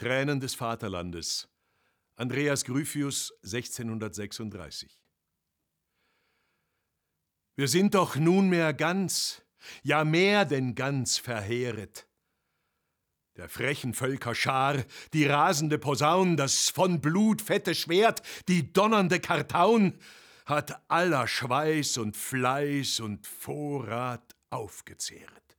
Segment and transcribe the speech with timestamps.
[0.00, 1.46] Tränen des Vaterlandes.
[2.16, 4.98] Andreas Gryphius 1636.
[7.54, 9.42] Wir sind doch nunmehr ganz,
[9.82, 12.06] ja mehr denn ganz verheeret.
[13.36, 14.82] Der frechen Völker Schar,
[15.12, 19.98] die rasende Posaun, das von Blut fette Schwert, die donnernde Kartaun,
[20.46, 25.58] hat aller Schweiß und Fleiß und Vorrat aufgezehret.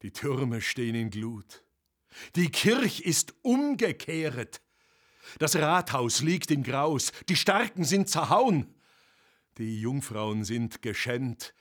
[0.00, 1.62] Die Türme stehen in Glut,
[2.36, 4.60] die Kirch ist umgekehret.
[5.38, 8.74] Das Rathaus liegt in Graus, die Starken sind zerhauen,
[9.58, 11.54] die Jungfrauen sind geschänt,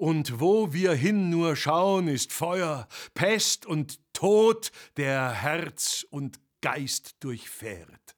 [0.00, 7.16] und wo wir hin nur schauen, ist Feuer, Pest und Tod, der Herz und Geist
[7.20, 8.16] durchfährt.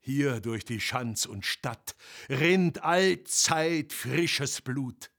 [0.00, 1.96] Hier durch die Schanz und Stadt
[2.28, 5.10] rinnt allzeit frisches Blut.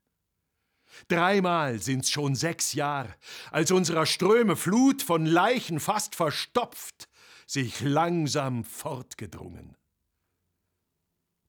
[1.07, 3.15] Dreimal sind's schon sechs Jahr,
[3.51, 7.09] als unserer Ströme Flut von Leichen fast verstopft,
[7.47, 9.75] sich langsam fortgedrungen.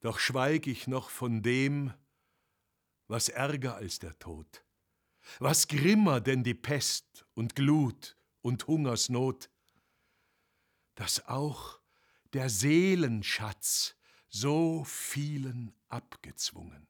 [0.01, 1.92] Doch schweig ich noch von dem,
[3.07, 4.65] was ärger als der Tod,
[5.39, 9.51] was grimmer denn die Pest und Glut und Hungersnot,
[10.95, 11.81] dass auch
[12.33, 13.97] der Seelenschatz
[14.29, 16.89] so vielen abgezwungen.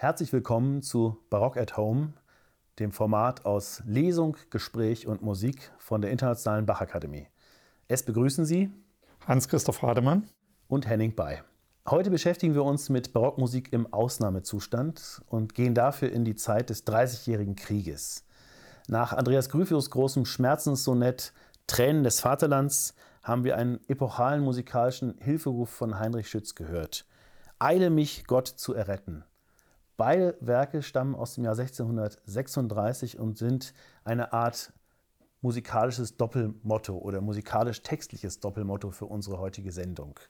[0.00, 2.12] Herzlich willkommen zu Barock at Home,
[2.78, 7.26] dem Format aus Lesung, Gespräch und Musik von der Internationalen Bachakademie.
[7.88, 8.70] Es begrüßen Sie
[9.26, 10.28] Hans-Christoph Hademann.
[10.68, 11.42] und Henning Bay.
[11.90, 16.84] Heute beschäftigen wir uns mit Barockmusik im Ausnahmezustand und gehen dafür in die Zeit des
[16.84, 18.24] Dreißigjährigen Krieges.
[18.86, 21.32] Nach Andreas Gryphius großem Schmerzenssonett
[21.66, 27.04] Tränen des Vaterlands haben wir einen epochalen musikalischen Hilferuf von Heinrich Schütz gehört.
[27.58, 29.24] Eile mich, Gott zu erretten.
[29.98, 33.74] Beide Werke stammen aus dem Jahr 1636 und sind
[34.04, 34.72] eine Art
[35.40, 40.20] musikalisches Doppelmotto oder musikalisch-textliches Doppelmotto für unsere heutige Sendung.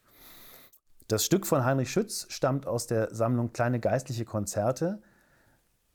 [1.06, 5.02] Das Stück von Heinrich Schütz stammt aus der Sammlung Kleine geistliche Konzerte,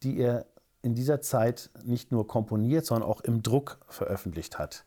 [0.03, 0.45] die er
[0.83, 4.85] in dieser Zeit nicht nur komponiert, sondern auch im Druck veröffentlicht hat.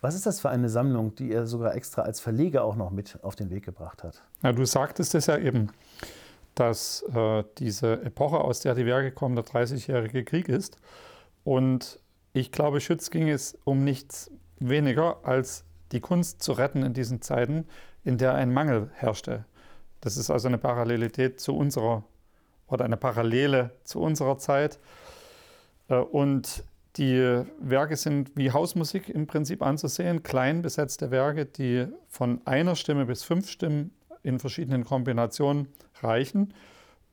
[0.00, 3.18] Was ist das für eine Sammlung, die er sogar extra als Verleger auch noch mit
[3.24, 4.22] auf den Weg gebracht hat?
[4.44, 5.72] Ja, du sagtest es ja eben,
[6.58, 10.78] dass äh, diese Epoche, aus der die Werke kommen, der 30-jährige Krieg ist.
[11.44, 12.00] Und
[12.32, 17.22] ich glaube, Schütz ging es um nichts weniger, als die Kunst zu retten in diesen
[17.22, 17.66] Zeiten,
[18.04, 19.44] in der ein Mangel herrschte.
[20.00, 22.04] Das ist also eine Parallelität zu unserer
[22.66, 24.78] oder eine Parallele zu unserer Zeit.
[25.88, 26.64] Äh, und
[26.96, 33.06] die Werke sind wie Hausmusik im Prinzip anzusehen, klein besetzte Werke, die von einer Stimme
[33.06, 35.68] bis fünf Stimmen in verschiedenen Kombinationen
[36.02, 36.54] reichen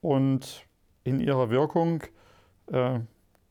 [0.01, 0.65] und
[1.03, 2.03] in ihrer Wirkung
[2.71, 2.99] äh,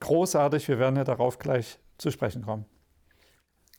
[0.00, 0.68] großartig.
[0.68, 2.64] Wir werden ja darauf gleich zu sprechen kommen.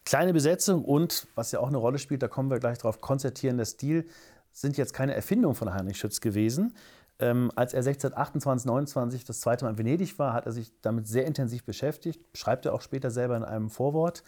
[0.06, 3.66] Kleine Besetzung und, was ja auch eine Rolle spielt, da kommen wir gleich drauf, konzertierender
[3.66, 4.08] Stil
[4.52, 6.74] sind jetzt keine Erfindung von Heinrich Schütz gewesen,
[7.18, 11.08] ähm, als er 1628, 29 das zweite Mal in Venedig war, hat er sich damit
[11.08, 14.24] sehr intensiv beschäftigt, schreibt er auch später selber in einem Vorwort,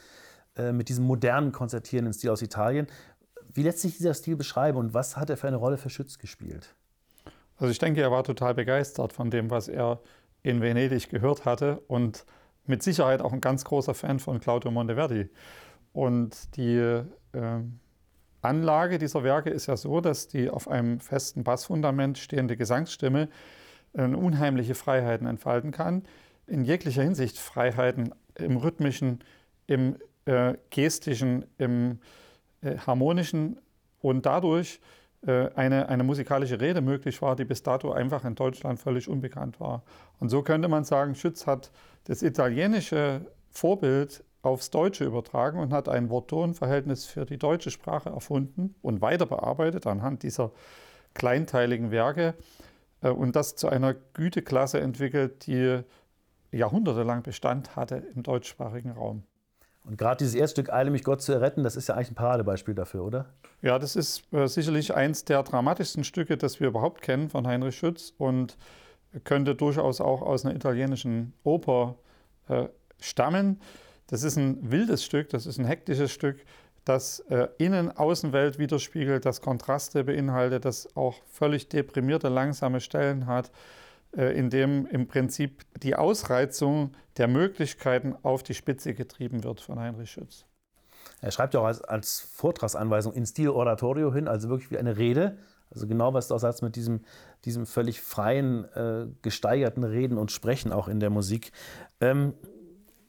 [0.55, 2.88] äh, mit diesem modernen konzertierenden Stil aus Italien.
[3.57, 6.19] Wie lässt sich dieser Stil beschreiben und was hat er für eine Rolle für Schütz
[6.19, 6.75] gespielt?
[7.57, 10.00] Also ich denke, er war total begeistert von dem, was er
[10.44, 12.24] in Venedig gehört hatte und
[12.68, 15.31] mit Sicherheit auch ein ganz großer Fan von Claudio Monteverdi.
[15.92, 17.04] Und die äh,
[18.44, 23.27] Anlage dieser Werke ist ja so, dass die auf einem festen Bassfundament stehende Gesangsstimme
[23.94, 26.03] äh, unheimliche Freiheiten entfalten kann.
[26.45, 29.24] In jeglicher Hinsicht Freiheiten im rhythmischen,
[29.65, 29.95] im
[30.25, 31.98] äh, gestischen, im
[32.62, 33.59] äh, harmonischen
[34.00, 34.80] und dadurch
[35.25, 39.59] äh, eine, eine musikalische Rede möglich war, die bis dato einfach in Deutschland völlig unbekannt
[39.59, 39.83] war.
[40.19, 41.71] Und so könnte man sagen, Schütz hat
[42.06, 48.75] das italienische Vorbild aufs Deutsche übertragen und hat ein Wort-Ton-Verhältnis für die deutsche Sprache erfunden
[48.81, 50.51] und weiter bearbeitet anhand dieser
[51.13, 52.36] kleinteiligen Werke
[53.01, 55.81] äh, und das zu einer Güteklasse entwickelt, die
[56.51, 59.24] jahrhundertelang Bestand hatte im deutschsprachigen Raum.
[59.88, 62.75] Und gerade dieses Erststück Eile mich Gott zu erretten, das ist ja eigentlich ein Paradebeispiel
[62.75, 63.25] dafür, oder?
[63.62, 67.78] Ja, das ist äh, sicherlich eins der dramatischsten Stücke, das wir überhaupt kennen von Heinrich
[67.78, 68.57] Schütz und
[69.24, 71.95] könnte durchaus auch aus einer italienischen Oper
[72.50, 72.66] äh,
[73.00, 73.62] stammen.
[74.07, 76.44] Das ist ein wildes Stück, das ist ein hektisches Stück,
[76.84, 83.51] das äh, Innen-Außenwelt widerspiegelt, das Kontraste beinhaltet, das auch völlig deprimierte, langsame Stellen hat,
[84.13, 90.12] in dem im Prinzip die Ausreizung der Möglichkeiten auf die Spitze getrieben wird von Heinrich
[90.12, 90.45] Schütz.
[91.21, 94.98] Er schreibt ja auch als, als Vortragsanweisung in Stil Oratorio hin, also wirklich wie eine
[94.98, 95.38] Rede.
[95.69, 97.01] Also genau, was du auch sagst mit diesem,
[97.45, 101.51] diesem völlig freien, äh, gesteigerten Reden und Sprechen auch in der Musik.
[102.00, 102.33] Ähm,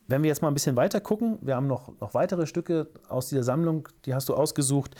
[0.09, 3.29] wenn wir jetzt mal ein bisschen weiter gucken, wir haben noch, noch weitere Stücke aus
[3.29, 4.95] dieser Sammlung, die hast du ausgesucht.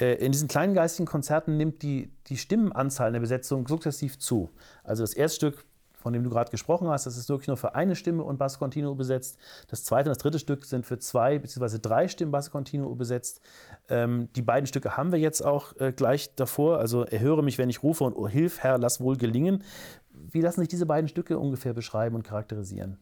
[0.00, 4.50] Äh, in diesen kleinen geistigen Konzerten nimmt die, die Stimmenanzahl in der Besetzung sukzessiv zu.
[4.84, 5.64] Also das erste Stück,
[5.94, 8.58] von dem du gerade gesprochen hast, das ist wirklich nur für eine Stimme und Basso
[8.58, 9.36] Continuo besetzt.
[9.68, 11.78] Das zweite und das dritte Stück sind für zwei bzw.
[11.80, 13.40] drei Stimmen Basso Continuo besetzt.
[13.88, 16.78] Ähm, die beiden Stücke haben wir jetzt auch äh, gleich davor.
[16.78, 19.64] Also erhöre mich, wenn ich rufe und oh, Hilf, Herr, lass wohl gelingen.
[20.12, 22.98] Wie lassen sich diese beiden Stücke ungefähr beschreiben und charakterisieren?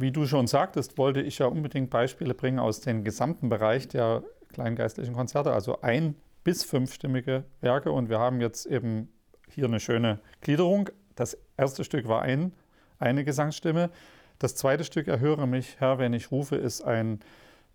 [0.00, 4.22] Wie du schon sagtest, wollte ich ja unbedingt Beispiele bringen aus dem gesamten Bereich der
[4.52, 6.14] kleingeistlichen Konzerte, also ein-
[6.44, 7.90] bis fünfstimmige Werke.
[7.90, 9.08] Und wir haben jetzt eben
[9.50, 10.88] hier eine schöne Gliederung.
[11.16, 12.52] Das erste Stück war ein,
[13.00, 13.90] eine Gesangsstimme.
[14.38, 17.18] Das zweite Stück, Erhöre mich, Herr, wenn ich rufe, ist ein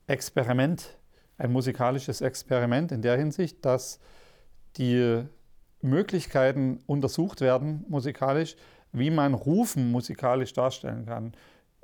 [0.08, 0.98] Experiment,
[1.38, 4.00] ein musikalisches Experiment in der Hinsicht, dass
[4.78, 5.24] die
[5.82, 8.56] Möglichkeiten untersucht werden, musikalisch,
[8.94, 11.34] wie man Rufen musikalisch darstellen kann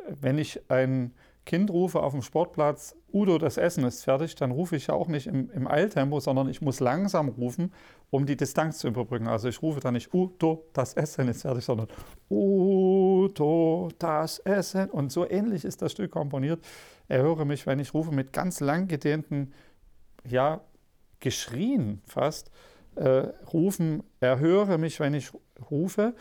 [0.08, 1.14] wenn ich ein
[1.46, 5.08] Kind rufe auf dem Sportplatz, Udo, das Essen ist fertig, dann rufe ich ja auch
[5.08, 7.74] nicht im, im, Eiltempo, sondern ich muss langsam rufen,
[8.12, 9.28] um die Distanz zu überbrücken.
[9.28, 11.88] Also ich rufe dann nicht Udo, das Essen ist fertig, sondern
[12.30, 14.92] Udo, das Essen.
[14.92, 16.64] Und so ähnlich ist das Stück komponiert.
[17.08, 19.52] Erhöre mich, wenn ich rufe, mit ganz lang gedehnten,
[20.24, 20.62] ja,
[21.20, 22.52] geschrien fast,
[22.96, 25.32] äh, rufen, erhöre mich, wenn ich
[25.72, 26.14] rufe.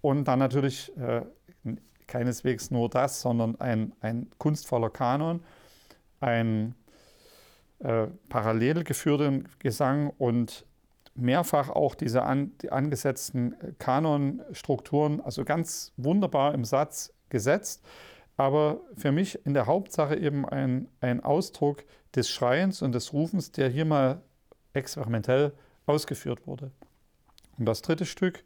[0.00, 1.22] Und dann natürlich äh,
[2.06, 5.42] keineswegs nur das, sondern ein, ein kunstvoller Kanon,
[6.20, 6.74] ein
[7.80, 10.64] äh, parallel geführter Gesang und
[11.14, 17.82] mehrfach auch diese an, die angesetzten Kanonstrukturen, also ganz wunderbar im Satz gesetzt.
[18.36, 21.84] aber für mich in der Hauptsache eben ein, ein Ausdruck
[22.14, 24.20] des Schreiens und des Rufens, der hier mal
[24.74, 25.52] experimentell
[25.86, 26.70] ausgeführt wurde.
[27.58, 28.44] Und das dritte Stück,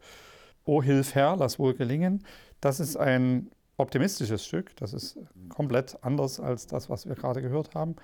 [0.63, 2.23] O Hilf Herr, lass wohl gelingen,
[2.61, 4.75] das ist ein optimistisches Stück.
[4.77, 5.17] Das ist
[5.49, 7.95] komplett anders als das, was wir gerade gehört haben.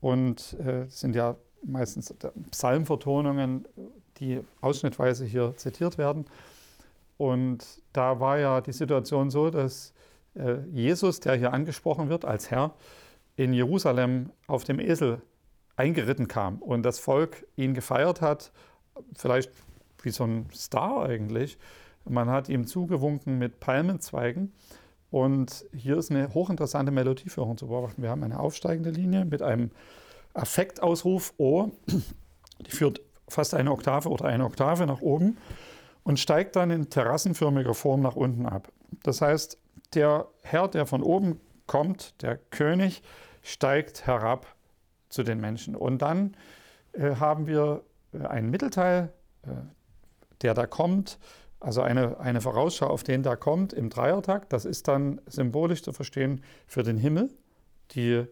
[0.00, 2.12] Und äh, sind ja meistens
[2.50, 3.66] Psalmvertonungen,
[4.18, 6.26] die ausschnittweise hier zitiert werden.
[7.16, 9.94] Und da war ja die Situation so, dass
[10.34, 12.74] äh, Jesus, der hier angesprochen wird als Herr,
[13.36, 15.22] in Jerusalem auf dem Esel
[15.76, 18.52] eingeritten kam und das Volk ihn gefeiert hat,
[19.16, 19.50] vielleicht
[20.02, 21.58] wie so ein Star eigentlich.
[22.04, 24.52] Man hat ihm zugewunken mit Palmenzweigen.
[25.10, 28.02] Und hier ist eine hochinteressante Melodieführung zu beobachten.
[28.02, 29.70] Wir haben eine aufsteigende Linie mit einem
[30.32, 31.70] Affektausruf O,
[32.66, 35.36] die führt fast eine Oktave oder eine Oktave nach oben
[36.02, 38.72] und steigt dann in terrassenförmiger Form nach unten ab.
[39.02, 39.58] Das heißt,
[39.94, 43.02] der Herr, der von oben kommt, der König,
[43.42, 44.46] steigt herab
[45.08, 45.76] zu den Menschen.
[45.76, 46.36] Und dann
[46.92, 47.82] äh, haben wir
[48.14, 49.48] äh, einen Mittelteil, äh,
[50.40, 51.18] der da kommt,
[51.62, 54.52] also eine, eine Vorausschau auf den da kommt im Dreiertakt.
[54.52, 57.30] Das ist dann symbolisch zu verstehen für den Himmel.
[57.92, 58.24] Die,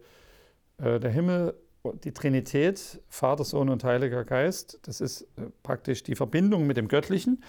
[0.77, 1.55] äh, der Himmel,
[2.03, 6.87] die Trinität, Vater, Sohn und Heiliger Geist, das ist äh, praktisch die Verbindung mit dem
[6.87, 7.43] Göttlichen.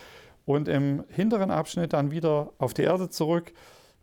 [0.44, 3.52] Und im hinteren Abschnitt dann wieder auf die Erde zurück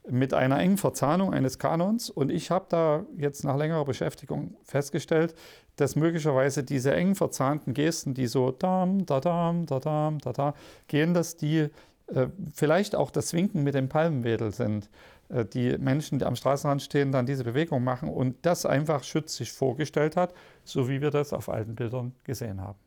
[0.08, 2.10] mit einer engen Verzahnung eines Kanons.
[2.10, 5.36] Und ich habe da jetzt nach längerer Beschäftigung festgestellt,
[5.76, 10.54] dass möglicherweise diese eng verzahnten Gesten, die so dam, da dam, da dam, da da
[10.88, 11.70] gehen, dass die
[12.08, 14.90] äh, vielleicht auch das Winken mit dem Palmenwedel sind.
[15.30, 19.36] Äh, die Menschen, die am Straßenrand stehen, dann diese Bewegung machen und das einfach Schütz
[19.38, 22.78] sich vorgestellt hat, so wie wir das auf alten Bildern gesehen haben.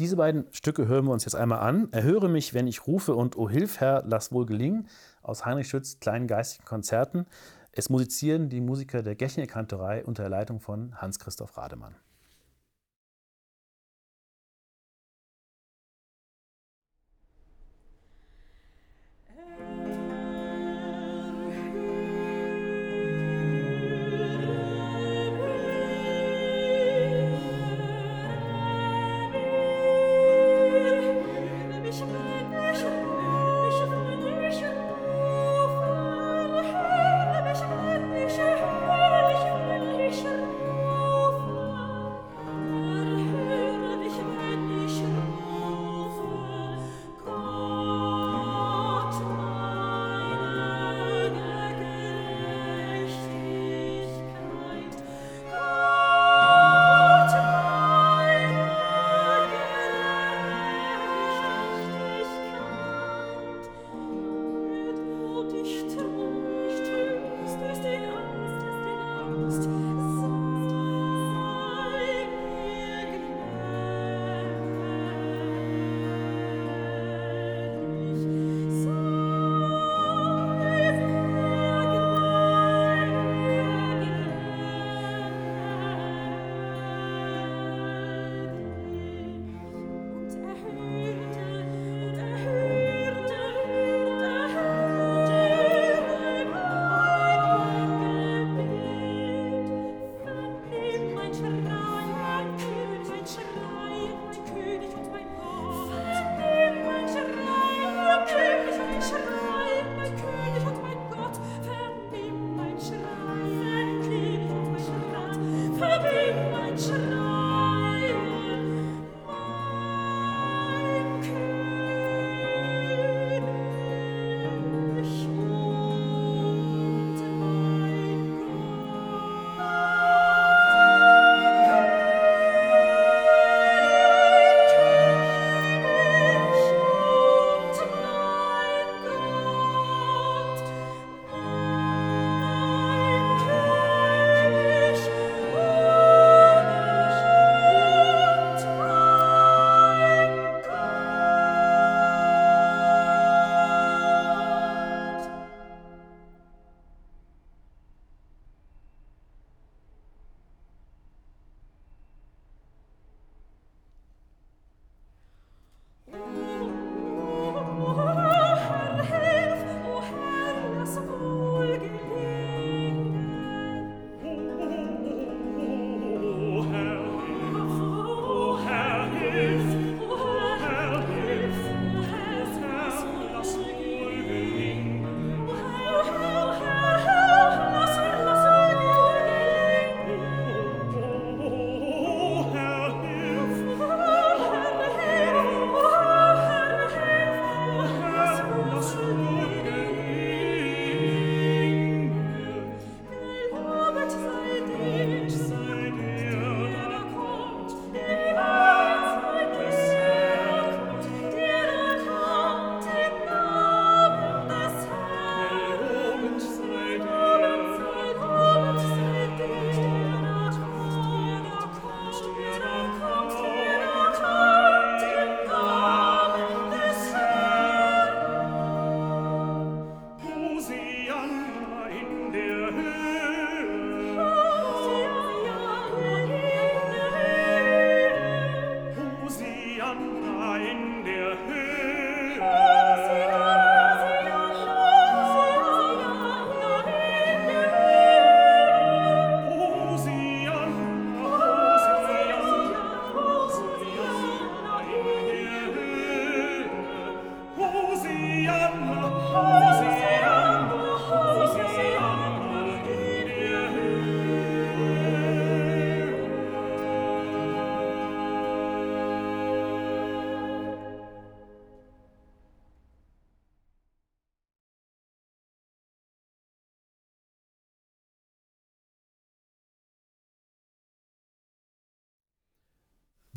[0.00, 1.92] Diese beiden Stücke hören wir uns jetzt einmal an.
[1.92, 4.88] Erhöre mich, wenn ich rufe und O Hilf, Herr, lass wohl gelingen
[5.22, 7.26] aus Heinrich Schütz kleinen geistigen Konzerten.
[7.72, 11.96] Es musizieren die Musiker der Gechner Kantorei unter der Leitung von Hans-Christoph Rademann.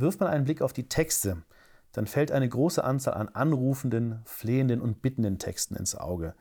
[0.03, 1.43] Wirft man einen Blick auf die Texte,
[1.93, 6.36] dann fällt eine große Anzahl an anrufenden, flehenden und bittenden Texten ins Auge.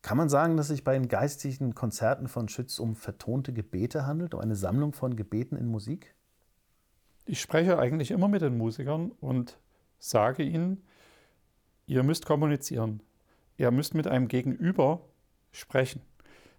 [0.00, 4.32] Kann man sagen, dass sich bei den geistlichen Konzerten von Schütz um vertonte Gebete handelt,
[4.32, 6.14] um eine Sammlung von Gebeten in Musik?
[7.26, 9.58] Ich spreche eigentlich immer mit den Musikern und
[9.98, 10.82] sage ihnen,
[11.84, 13.02] ihr müsst kommunizieren.
[13.58, 15.02] Ihr müsst mit einem Gegenüber
[15.52, 16.00] sprechen,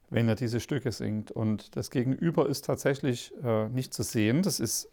[0.10, 1.32] wenn ihr diese Stücke singt.
[1.32, 4.42] Und das Gegenüber ist tatsächlich äh, nicht zu sehen.
[4.42, 4.89] Das ist,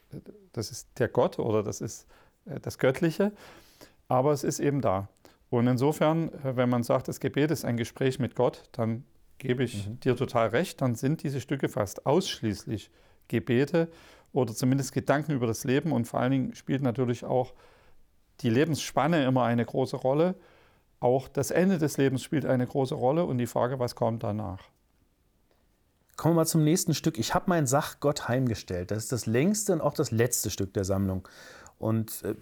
[0.52, 2.06] das ist der Gott oder das ist
[2.46, 3.32] äh, das Göttliche.
[4.08, 5.08] Aber es ist eben da.
[5.50, 9.04] Und insofern, äh, wenn man sagt, das Gebet ist ein Gespräch mit Gott, dann
[9.38, 10.80] gebe ich dir total recht.
[10.80, 12.90] Dann sind diese Stücke fast ausschließlich
[13.28, 13.88] Gebete
[14.32, 15.93] oder zumindest Gedanken über das Leben.
[15.93, 17.54] Und vor allen Dingen spielt natürlich auch
[18.40, 20.34] die Lebensspanne immer eine große Rolle.
[21.00, 24.60] Auch das Ende des Lebens spielt eine große Rolle und die Frage, was kommt danach.
[26.16, 27.18] Kommen wir mal zum nächsten Stück.
[27.18, 28.90] Ich habe mein Sach Gott heimgestellt.
[28.90, 31.28] Das ist das längste und auch das letzte Stück der Sammlung.
[31.78, 32.34] Und äh,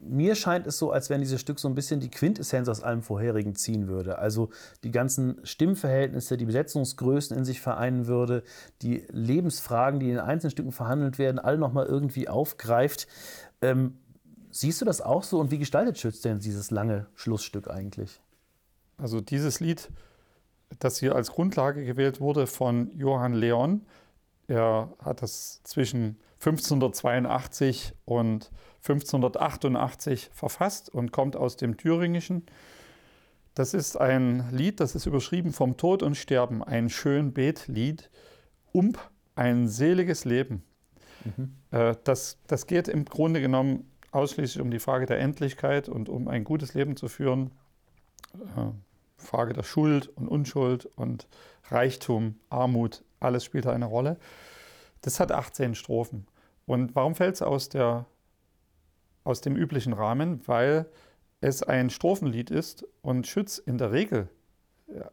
[0.00, 3.02] mir scheint es so, als wenn dieses Stück so ein bisschen die Quintessenz aus allem
[3.02, 4.18] vorherigen ziehen würde.
[4.18, 4.50] Also
[4.84, 8.42] die ganzen Stimmverhältnisse, die Besetzungsgrößen in sich vereinen würde,
[8.82, 13.08] die Lebensfragen, die in einzelnen Stücken verhandelt werden, alle nochmal irgendwie aufgreift.
[13.60, 13.98] Ähm,
[14.50, 18.20] siehst du das auch so und wie gestaltet Schütz denn dieses lange Schlussstück eigentlich?
[18.96, 19.90] Also dieses Lied,
[20.78, 23.86] das hier als Grundlage gewählt wurde von Johann Leon,
[24.46, 32.46] er hat das zwischen 1582 und 1588 verfasst und kommt aus dem Thüringischen.
[33.54, 38.08] Das ist ein Lied, das ist überschrieben vom Tod und Sterben, ein schön Betlied
[38.72, 38.92] um
[39.34, 40.62] ein seliges Leben.
[41.72, 46.28] Äh, Das, das geht im Grunde genommen ausschließlich um die Frage der Endlichkeit und um
[46.28, 47.50] ein gutes Leben zu führen.
[49.18, 51.28] Frage der Schuld und Unschuld und
[51.70, 54.16] Reichtum, Armut, alles spielt da eine Rolle.
[55.02, 56.26] Das hat 18 Strophen.
[56.66, 57.68] Und warum fällt es aus,
[59.24, 60.40] aus dem üblichen Rahmen?
[60.46, 60.86] Weil
[61.40, 64.28] es ein Strophenlied ist und Schütz in der Regel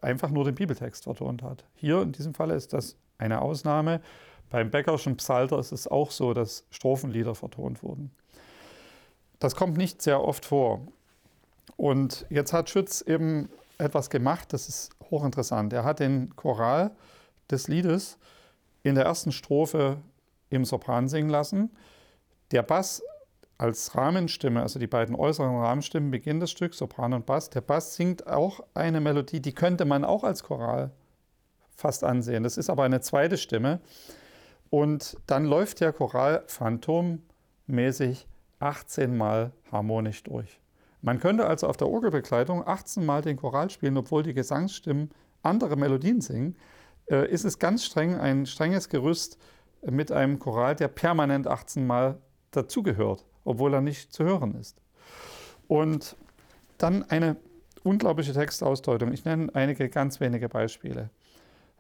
[0.02, 1.66] einfach nur den Bibeltext vertont hat.
[1.76, 4.02] Hier in diesem Falle ist das eine Ausnahme.
[4.50, 8.12] Beim Beckerschen Psalter ist es auch so, dass Strophenlieder vertont wurden.
[9.40, 10.88] Das kommt nicht sehr oft vor.
[11.78, 15.74] Und jetzt hat Schütz eben etwas gemacht, das ist hochinteressant.
[15.74, 16.92] Er hat den Choral
[17.50, 18.18] des Liedes
[18.84, 19.98] in der ersten Strophe
[20.50, 21.72] im Sopran singen lassen.
[22.52, 23.02] Der Bass
[23.58, 27.50] als Rahmenstimme, also die beiden äußeren Rahmenstimmen beginnen das Stück, Sopran und Bass.
[27.50, 30.92] Der Bass singt auch eine Melodie, die könnte man auch als Choral
[31.76, 32.44] fast ansehen.
[32.44, 33.80] Das ist aber eine zweite Stimme.
[34.70, 38.28] Und dann läuft der Choral phantommäßig
[38.60, 40.60] 18 Mal harmonisch durch.
[41.06, 45.12] Man könnte also auf der Orgelbegleitung 18 Mal den Choral spielen, obwohl die Gesangsstimmen
[45.44, 46.56] andere Melodien singen.
[47.06, 49.38] Äh, ist es ganz streng ein strenges Gerüst
[49.84, 52.18] mit einem Choral, der permanent 18 Mal
[52.50, 54.82] dazugehört, obwohl er nicht zu hören ist.
[55.68, 56.16] Und
[56.80, 57.36] dann eine
[57.84, 59.12] unglaubliche Textausdeutung.
[59.12, 61.12] Ich nenne einige ganz wenige Beispiele.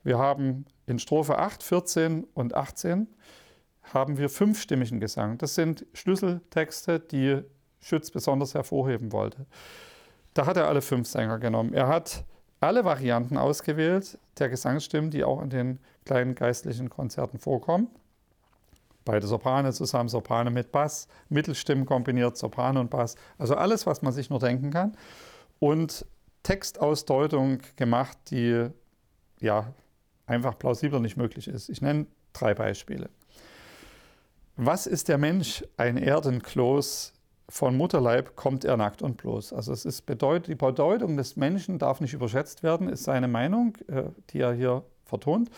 [0.03, 3.07] Wir haben in Strophe 8, 14 und 18
[3.81, 5.39] haben wir fünfstimmigen Gesang.
[5.39, 7.41] Das sind Schlüsseltexte, die
[7.85, 9.45] Schütz besonders hervorheben wollte.
[10.33, 11.71] Da hat er alle fünf Sänger genommen.
[11.75, 12.23] Er hat
[12.59, 17.89] alle Varianten ausgewählt der Gesangsstimmen, die auch in den kleinen geistlichen Konzerten vorkommen.
[19.05, 23.17] Beide Soprane zusammen, Soprane mit Bass, Mittelstimmen kombiniert, Sopran und Bass.
[23.37, 24.97] Also alles, was man sich nur denken kann.
[25.59, 26.07] Und
[26.41, 28.67] Textausdeutung gemacht, die
[29.39, 29.71] ja
[30.25, 31.69] einfach plausibler nicht möglich ist.
[31.69, 33.11] Ich nenne drei Beispiele.
[34.55, 35.63] Was ist der Mensch?
[35.77, 37.14] Ein Erdenkloß.
[37.47, 39.53] Von Mutterleib kommt er nackt und bloß.
[39.53, 43.77] Also es ist bedeut die Bedeutung des Menschen darf nicht überschätzt werden, ist seine Meinung,
[43.88, 45.49] äh, die er hier vertont.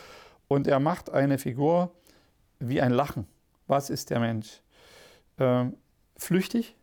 [0.50, 1.92] Und er macht eine Figur
[2.60, 3.28] wie ein Lachen.
[3.68, 4.62] Was ist der Mensch?
[5.38, 5.78] Ähm,
[6.18, 6.76] flüchtig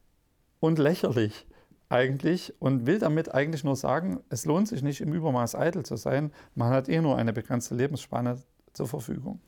[0.60, 1.46] und lächerlich
[1.88, 5.96] eigentlich und will damit eigentlich nur sagen, es lohnt sich nicht im Übermaß eitel zu
[5.96, 6.32] sein.
[6.54, 9.40] Man hat eh nur eine begrenzte Lebensspanne zur Verfügung.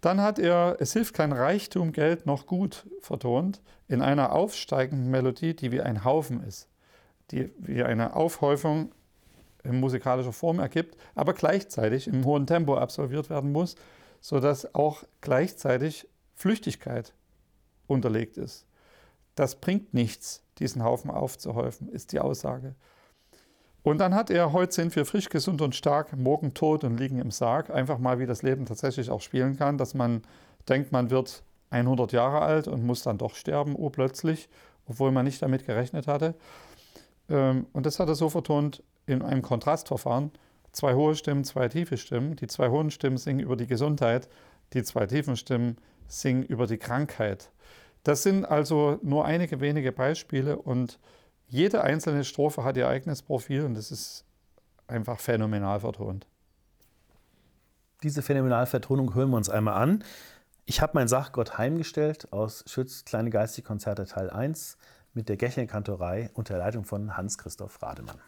[0.00, 5.54] Dann hat er Es hilft kein Reichtum, Geld noch gut vertont, in einer aufsteigenden Melodie,
[5.54, 6.68] die wie ein Haufen ist,
[7.30, 8.92] die wie eine Aufhäufung
[9.64, 13.74] in musikalischer Form ergibt, aber gleichzeitig im hohen Tempo absolviert werden muss,
[14.20, 17.12] sodass auch gleichzeitig Flüchtigkeit
[17.86, 18.66] unterlegt ist.
[19.34, 22.74] Das bringt nichts, diesen Haufen aufzuhäufen, ist die Aussage.
[23.88, 27.18] Und dann hat er, heute sind wir frisch, gesund und stark, morgen tot und liegen
[27.18, 27.70] im Sarg.
[27.70, 30.20] Einfach mal, wie das Leben tatsächlich auch spielen kann, dass man
[30.68, 34.50] denkt, man wird 100 Jahre alt und muss dann doch sterben, urplötzlich,
[34.86, 36.34] obwohl man nicht damit gerechnet hatte.
[37.30, 40.32] Ähm, und das hat er so vertont in einem Kontrastverfahren.
[40.72, 42.36] Zwei hohe Stimmen, zwei tiefe Stimmen.
[42.36, 44.28] Die zwei hohen Stimmen singen über die Gesundheit,
[44.74, 47.50] die zwei tiefen Stimmen singen über die Krankheit.
[48.02, 50.98] Das sind also nur einige wenige Beispiele und
[51.48, 54.24] jede einzelne Strophe hat ihr eigenes Profil und das ist
[54.86, 56.26] einfach phänomenal vertont.
[58.02, 60.04] Diese Phänomenalvertonung hören wir uns einmal an.
[60.66, 64.76] Ich habe mein Sachgott heimgestellt aus Schütz Kleine Geistige Konzerte Teil 1
[65.14, 68.20] mit der Gächelkantorei unter Leitung von Hans-Christoph Rademann.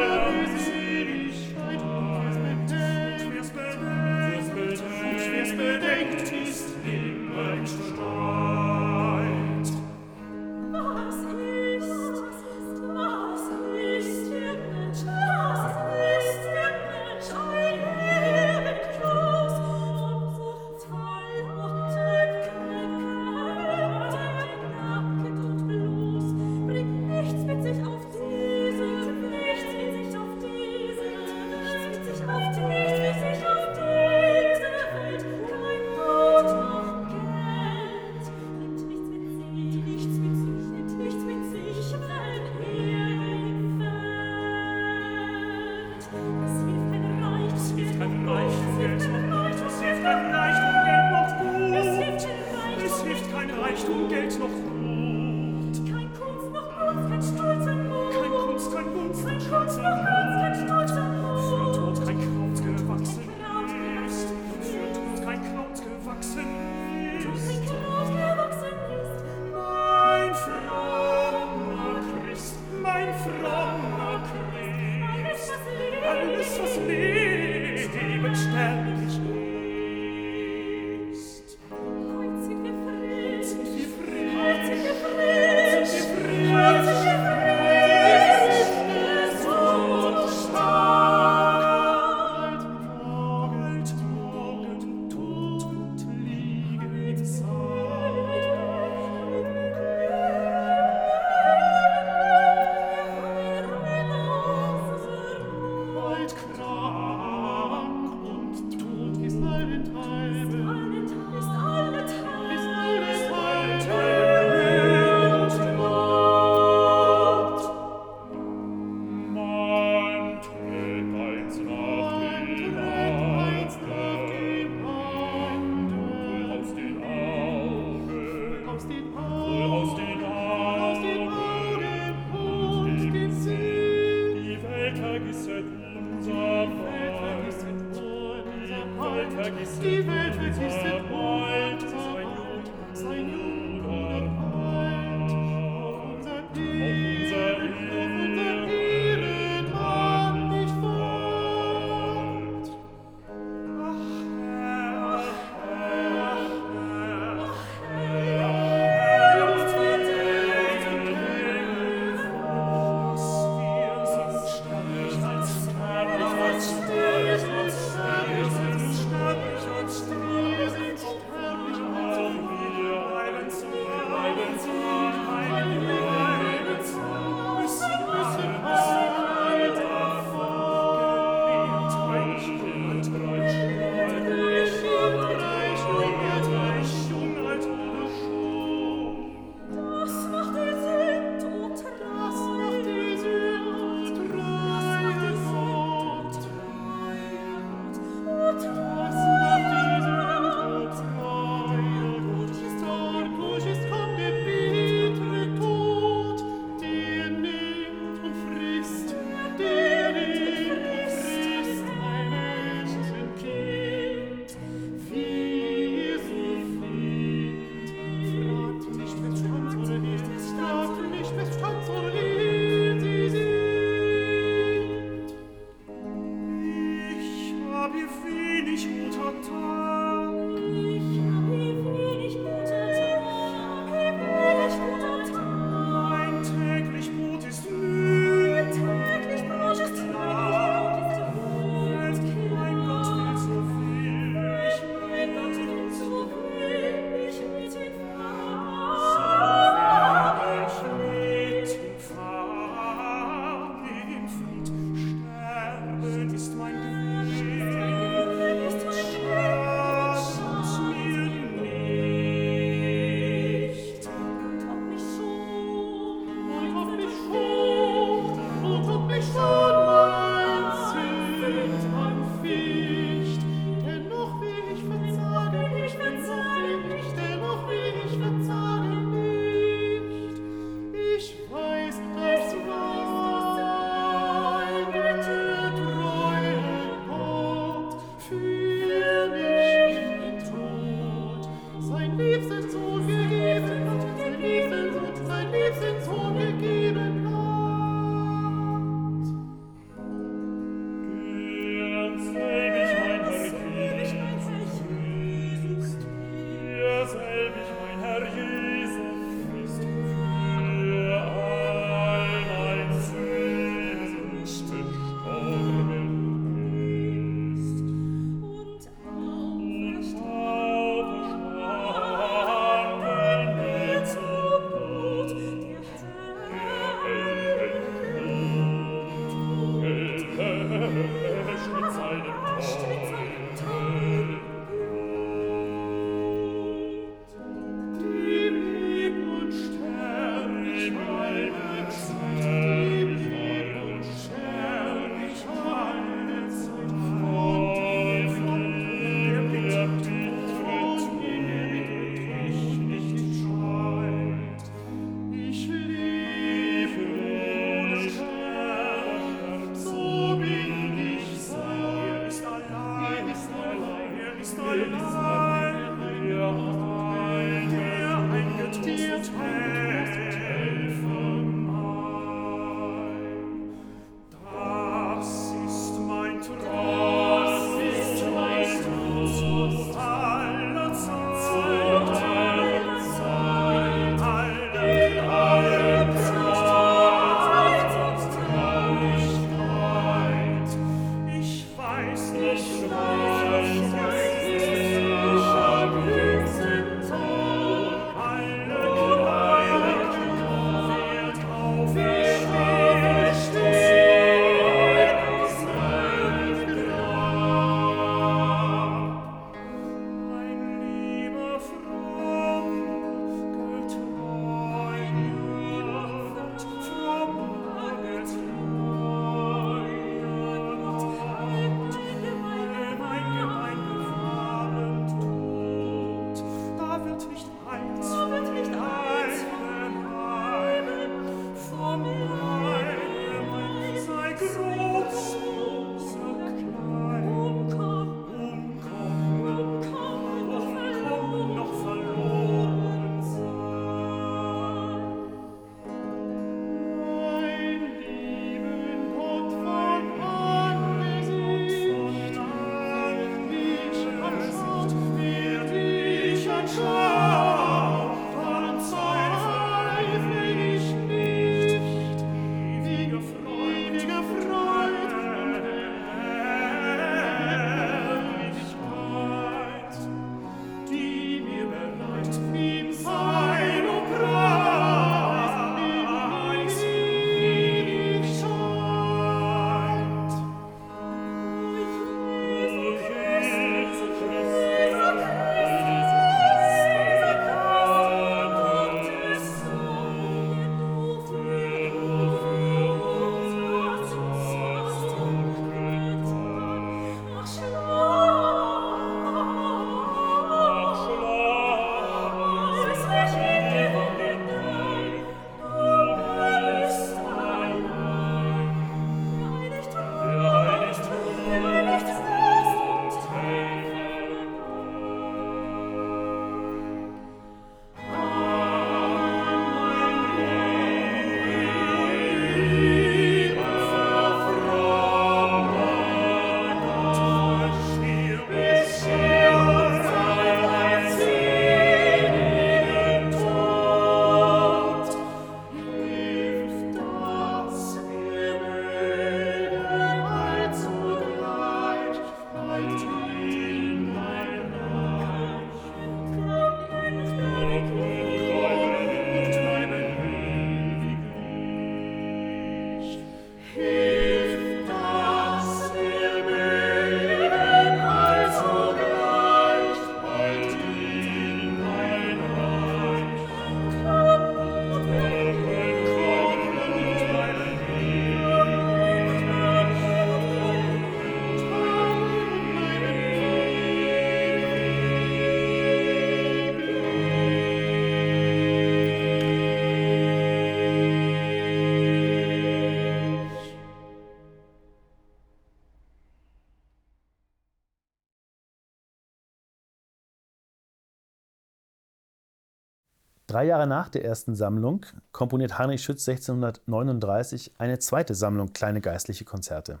[593.54, 599.44] Drei Jahre nach der ersten Sammlung komponiert Heinrich Schütz 1639 eine zweite Sammlung kleine geistliche
[599.44, 600.00] Konzerte.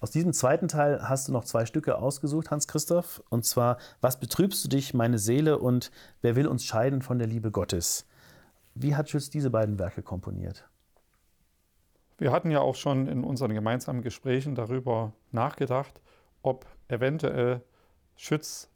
[0.00, 4.64] Aus diesem zweiten Teil hast du noch zwei Stücke ausgesucht, Hans-Christoph, und zwar Was betrübst
[4.64, 5.90] du dich, meine Seele und
[6.22, 8.06] Wer will uns scheiden von der Liebe Gottes?
[8.74, 10.66] Wie hat Schütz diese beiden Werke komponiert?
[12.16, 16.00] Wir hatten ja auch schon in unseren gemeinsamen Gesprächen darüber nachgedacht,
[16.40, 17.60] ob eventuell
[18.16, 18.70] Schütz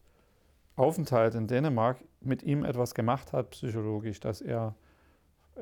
[0.77, 4.75] Aufenthalt in Dänemark mit ihm etwas gemacht hat, psychologisch, dass er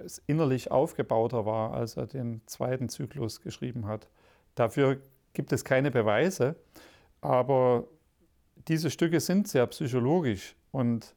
[0.04, 4.08] es innerlich aufgebauter war, als er den zweiten Zyklus geschrieben hat.
[4.54, 5.00] Dafür
[5.32, 6.56] gibt es keine Beweise,
[7.20, 7.86] aber
[8.68, 11.14] diese Stücke sind sehr psychologisch und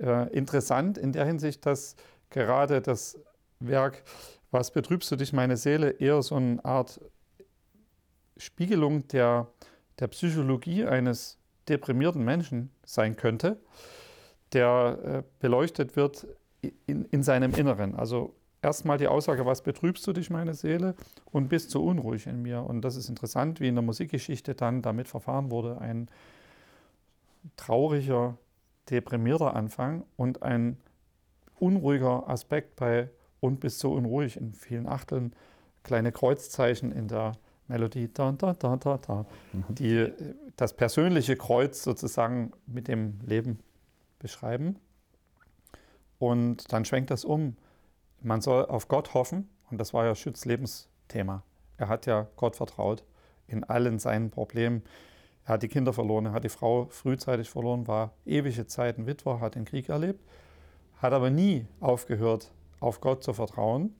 [0.00, 1.96] äh, interessant in der Hinsicht, dass
[2.30, 3.18] gerade das
[3.60, 4.02] Werk
[4.50, 7.00] Was betrübst du dich, meine Seele, eher so eine Art
[8.36, 9.48] Spiegelung der,
[9.98, 13.58] der Psychologie eines deprimierten Menschen sein könnte,
[14.56, 16.26] der äh, beleuchtet wird
[16.86, 17.94] in, in seinem Inneren.
[17.94, 20.94] Also erstmal die Aussage, was betrübst du dich, meine Seele,
[21.30, 22.62] und bist so unruhig in mir.
[22.62, 26.08] Und das ist interessant, wie in der Musikgeschichte dann damit verfahren wurde, ein
[27.56, 28.38] trauriger,
[28.90, 30.78] deprimierter Anfang und ein
[31.58, 35.34] unruhiger Aspekt bei und bist so unruhig in vielen Achteln,
[35.82, 37.32] kleine Kreuzzeichen in der
[37.68, 39.26] Melodie, da, da, da, da, da,
[39.68, 40.12] die
[40.56, 43.58] das persönliche Kreuz sozusagen mit dem Leben
[44.26, 44.76] beschreiben.
[46.18, 47.56] Und dann schwenkt das um.
[48.22, 51.44] Man soll auf Gott hoffen, und das war ja Schütz Lebensthema.
[51.76, 53.04] Er hat ja Gott vertraut
[53.46, 54.82] in allen seinen Problemen.
[55.44, 59.38] Er hat die Kinder verloren, er hat die Frau frühzeitig verloren, war ewige Zeiten Witwer,
[59.38, 60.20] hat den Krieg erlebt,
[60.98, 62.50] hat aber nie aufgehört,
[62.80, 63.94] auf Gott zu vertrauen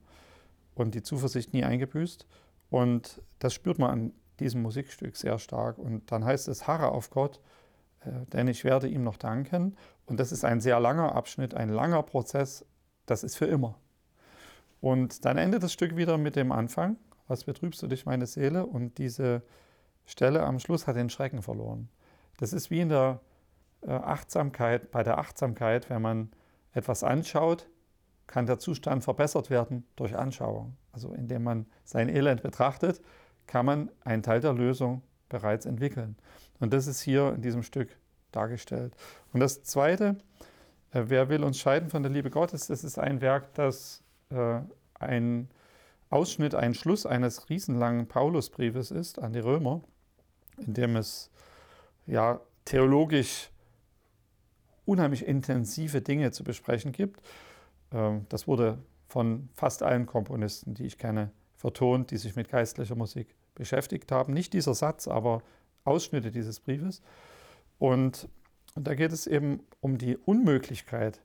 [0.75, 2.27] und die Zuversicht nie eingebüßt.
[2.71, 5.79] Und das spürt man an diesem Musikstück sehr stark.
[5.79, 7.41] Und dann heißt es, harre auf Gott,
[8.01, 9.77] äh, denn ich werde ihm noch danken.
[10.07, 12.65] Und das ist ein sehr langer Abschnitt, ein langer Prozess,
[13.07, 13.77] das ist für immer.
[14.81, 16.97] Und dann endet das Stück wieder mit dem Anfang,
[17.29, 18.67] was betrübst du dich, meine Seele?
[18.67, 19.43] Und diese
[20.05, 21.89] Stelle am Schluss hat den Schrecken verloren.
[22.39, 23.21] Das ist wie in der
[23.83, 26.31] äh, Achtsamkeit, bei der Achtsamkeit, wenn man
[26.73, 27.69] etwas anschaut,
[28.27, 30.77] kann der Zustand verbessert werden durch Anschauung.
[30.93, 33.01] Also indem man sein Elend betrachtet,
[33.47, 36.17] kann man einen Teil der Lösung bereits entwickeln.
[36.61, 37.97] Und das ist hier in diesem Stück
[38.37, 38.95] dargestellt.
[39.33, 40.17] Und das Zweite,
[40.93, 44.61] äh, wer will uns scheiden von der Liebe Gottes, das ist ein Werk, das äh,
[44.95, 45.49] ein
[46.11, 49.83] Ausschnitt, ein Schluss eines riesenlangen Paulusbriefes ist an die Römer,
[50.59, 51.31] in dem es
[52.07, 53.51] ja theologisch
[54.85, 57.21] unheimlich intensive Dinge zu besprechen gibt.
[57.93, 58.79] Ähm, das wurde
[59.09, 64.33] von fast allen Komponisten, die ich kenne, vertont, die sich mit geistlicher Musik beschäftigt haben.
[64.33, 65.43] Nicht dieser Satz, aber
[65.85, 67.03] Ausschnitte dieses Briefes.
[67.79, 68.29] Und,
[68.75, 71.23] da geht es eben um die Unmöglichkeit,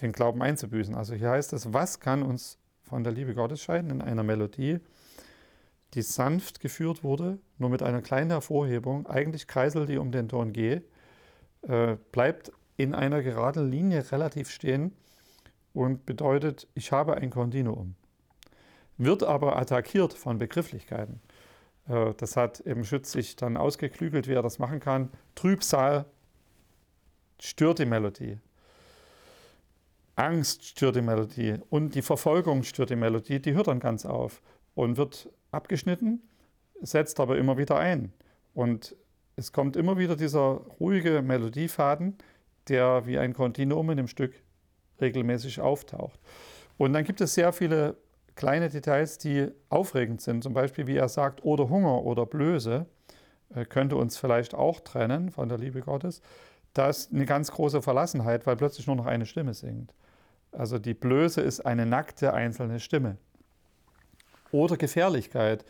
[0.00, 0.94] den Glauben einzubüßen.
[0.94, 4.78] Also hier heißt es, was kann uns von der Liebe Gottes scheiden in einer Melodie,
[5.94, 10.52] die sanft geführt wurde, nur mit einer kleinen Hervorhebung, eigentlich kreiselt die um den Ton
[10.52, 10.80] G,
[11.62, 14.92] äh, bleibt in einer geraden Linie relativ stehen
[15.72, 17.94] und bedeutet, ich habe ein Kontinuum.
[18.96, 21.20] Wird aber attackiert von Begrifflichkeiten.
[21.88, 25.10] Äh, das hat eben Schütz sich dann ausgeklügelt, wie er das machen kann.
[25.34, 26.06] Trübsal
[27.40, 28.38] stört die Melodie.
[30.16, 34.42] Angst stört die Melodie und die Verfolgung stört die Melodie, die hört dann ganz auf
[34.74, 36.22] und wird abgeschnitten,
[36.80, 38.12] setzt aber immer wieder ein.
[38.54, 38.94] Und
[39.34, 42.16] es kommt immer wieder dieser ruhige Melodiefaden,
[42.68, 44.40] der wie ein Kontinuum in dem Stück
[45.00, 46.20] regelmäßig auftaucht.
[46.76, 47.96] Und dann gibt es sehr viele
[48.36, 50.42] kleine Details, die aufregend sind.
[50.42, 52.86] Zum Beispiel, wie er sagt, oder Hunger oder Blöße
[53.54, 56.20] äh, könnte uns vielleicht auch trennen von der Liebe Gottes.
[56.72, 59.94] Da ist eine ganz große Verlassenheit, weil plötzlich nur noch eine Stimme singt.
[60.52, 63.16] Also die Blöße ist eine nackte einzelne Stimme.
[64.50, 65.64] Oder Gefährlichkeit.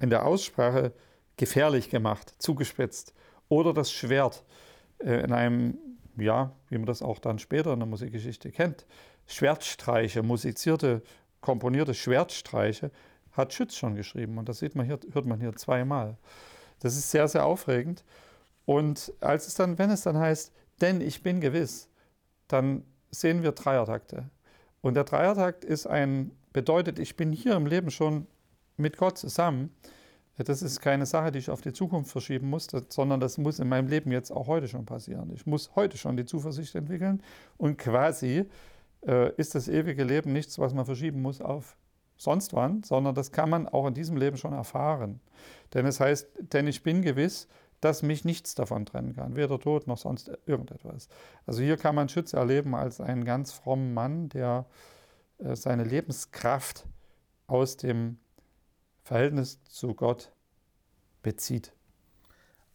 [0.00, 0.92] In der Aussprache
[1.36, 3.14] gefährlich gemacht, zugespitzt.
[3.48, 4.44] Oder das Schwert
[4.98, 5.78] äh, in einem
[6.22, 8.86] ja, wie man das auch dann später in der Musikgeschichte kennt,
[9.26, 11.02] Schwertstreiche, musizierte,
[11.40, 12.90] komponierte Schwertstreiche,
[13.32, 14.38] hat Schütz schon geschrieben.
[14.38, 16.16] Und das sieht man hier, hört man hier zweimal.
[16.80, 18.04] Das ist sehr, sehr aufregend.
[18.64, 21.88] Und als es dann, wenn es dann heißt, denn ich bin gewiss,
[22.48, 24.30] dann sehen wir Dreiertakte.
[24.80, 28.26] Und der Dreiertakt ist ein, bedeutet, ich bin hier im Leben schon
[28.76, 29.74] mit Gott zusammen.
[30.36, 33.68] Das ist keine Sache, die ich auf die Zukunft verschieben muss, sondern das muss in
[33.68, 35.32] meinem Leben jetzt auch heute schon passieren.
[35.34, 37.22] Ich muss heute schon die Zuversicht entwickeln
[37.56, 38.44] und quasi
[39.06, 41.76] äh, ist das ewige Leben nichts, was man verschieben muss auf
[42.16, 45.20] sonst wann, sondern das kann man auch in diesem Leben schon erfahren.
[45.72, 47.48] Denn es heißt, denn ich bin gewiss,
[47.80, 51.08] dass mich nichts davon trennen kann, weder Tod noch sonst irgendetwas.
[51.46, 54.66] Also hier kann man Schütze erleben als einen ganz frommen Mann, der
[55.38, 56.86] äh, seine Lebenskraft
[57.46, 58.18] aus dem
[59.04, 60.32] Verhältnis zu Gott
[61.22, 61.72] bezieht.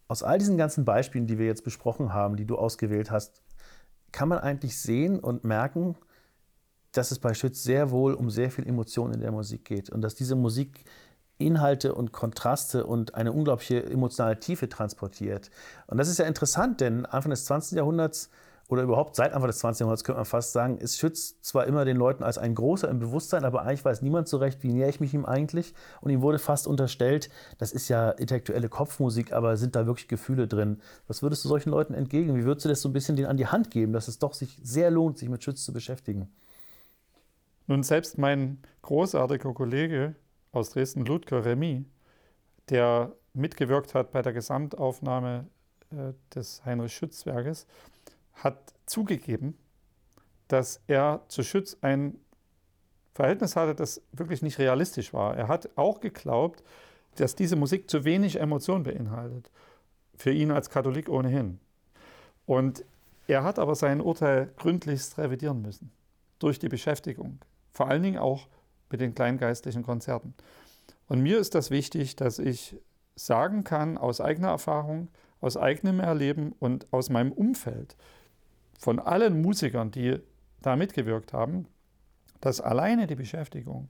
[0.08, 3.42] Aus all diesen ganzen Beispielen, die wir jetzt besprochen haben, die du ausgewählt hast,
[4.10, 5.96] kann man eigentlich sehen und merken,
[6.94, 10.02] dass es bei Schütz sehr wohl um sehr viel Emotion in der Musik geht und
[10.02, 10.84] dass diese Musik
[11.38, 15.50] Inhalte und Kontraste und eine unglaubliche emotionale Tiefe transportiert.
[15.86, 17.76] Und das ist ja interessant, denn Anfang des 20.
[17.76, 18.30] Jahrhunderts
[18.68, 19.80] oder überhaupt seit Anfang des 20.
[19.80, 22.98] Jahrhunderts könnte man fast sagen, ist Schütz zwar immer den Leuten als ein großer im
[22.98, 25.74] Bewusstsein, aber eigentlich weiß niemand so recht, wie näher ich mich ihm eigentlich.
[26.00, 27.28] Und ihm wurde fast unterstellt,
[27.58, 30.80] das ist ja intellektuelle Kopfmusik, aber sind da wirklich Gefühle drin?
[31.08, 32.36] Was würdest du solchen Leuten entgegen?
[32.36, 34.32] Wie würdest du das so ein bisschen denen an die Hand geben, dass es doch
[34.32, 36.30] sich sehr lohnt, sich mit Schütz zu beschäftigen?
[37.66, 40.14] Nun, selbst mein großartiger Kollege
[40.52, 41.84] aus Dresden, Ludger Remy,
[42.68, 45.46] der mitgewirkt hat bei der Gesamtaufnahme
[45.90, 47.66] äh, des Heinrich-Schütz-Werkes,
[48.34, 49.56] hat zugegeben,
[50.48, 52.18] dass er zu Schütz ein
[53.14, 55.36] Verhältnis hatte, das wirklich nicht realistisch war.
[55.36, 56.62] Er hat auch geglaubt,
[57.16, 59.50] dass diese Musik zu wenig Emotion beinhaltet.
[60.16, 61.60] Für ihn als Katholik ohnehin.
[62.46, 62.84] Und
[63.26, 65.90] er hat aber sein Urteil gründlichst revidieren müssen.
[66.38, 67.38] Durch die Beschäftigung.
[67.74, 68.48] Vor allen Dingen auch
[68.90, 70.34] mit den kleingeistlichen Konzerten.
[71.08, 72.76] Und mir ist das wichtig, dass ich
[73.16, 75.08] sagen kann, aus eigener Erfahrung,
[75.40, 77.96] aus eigenem Erleben und aus meinem Umfeld,
[78.78, 80.18] von allen Musikern, die
[80.62, 81.66] da mitgewirkt haben,
[82.40, 83.88] dass alleine die Beschäftigung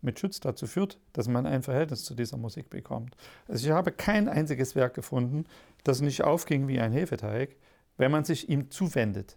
[0.00, 3.16] mit Schutz dazu führt, dass man ein Verhältnis zu dieser Musik bekommt.
[3.48, 5.44] Also ich habe kein einziges Werk gefunden,
[5.82, 7.56] das nicht aufging wie ein Hefeteig,
[7.96, 9.36] wenn man sich ihm zuwendet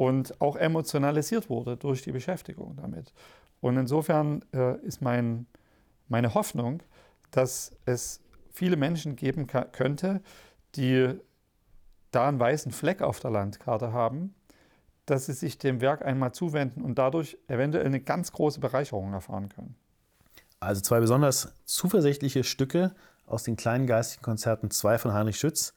[0.00, 3.12] und auch emotionalisiert wurde durch die Beschäftigung damit.
[3.60, 5.44] Und insofern äh, ist mein,
[6.08, 6.82] meine Hoffnung,
[7.32, 10.22] dass es viele Menschen geben könnte,
[10.74, 11.20] die
[12.12, 14.34] da einen weißen Fleck auf der Landkarte haben,
[15.04, 19.50] dass sie sich dem Werk einmal zuwenden und dadurch eventuell eine ganz große Bereicherung erfahren
[19.50, 19.74] können.
[20.60, 22.94] Also zwei besonders zuversichtliche Stücke
[23.26, 25.74] aus den kleinen geistigen Konzerten 2 von Heinrich Schütz.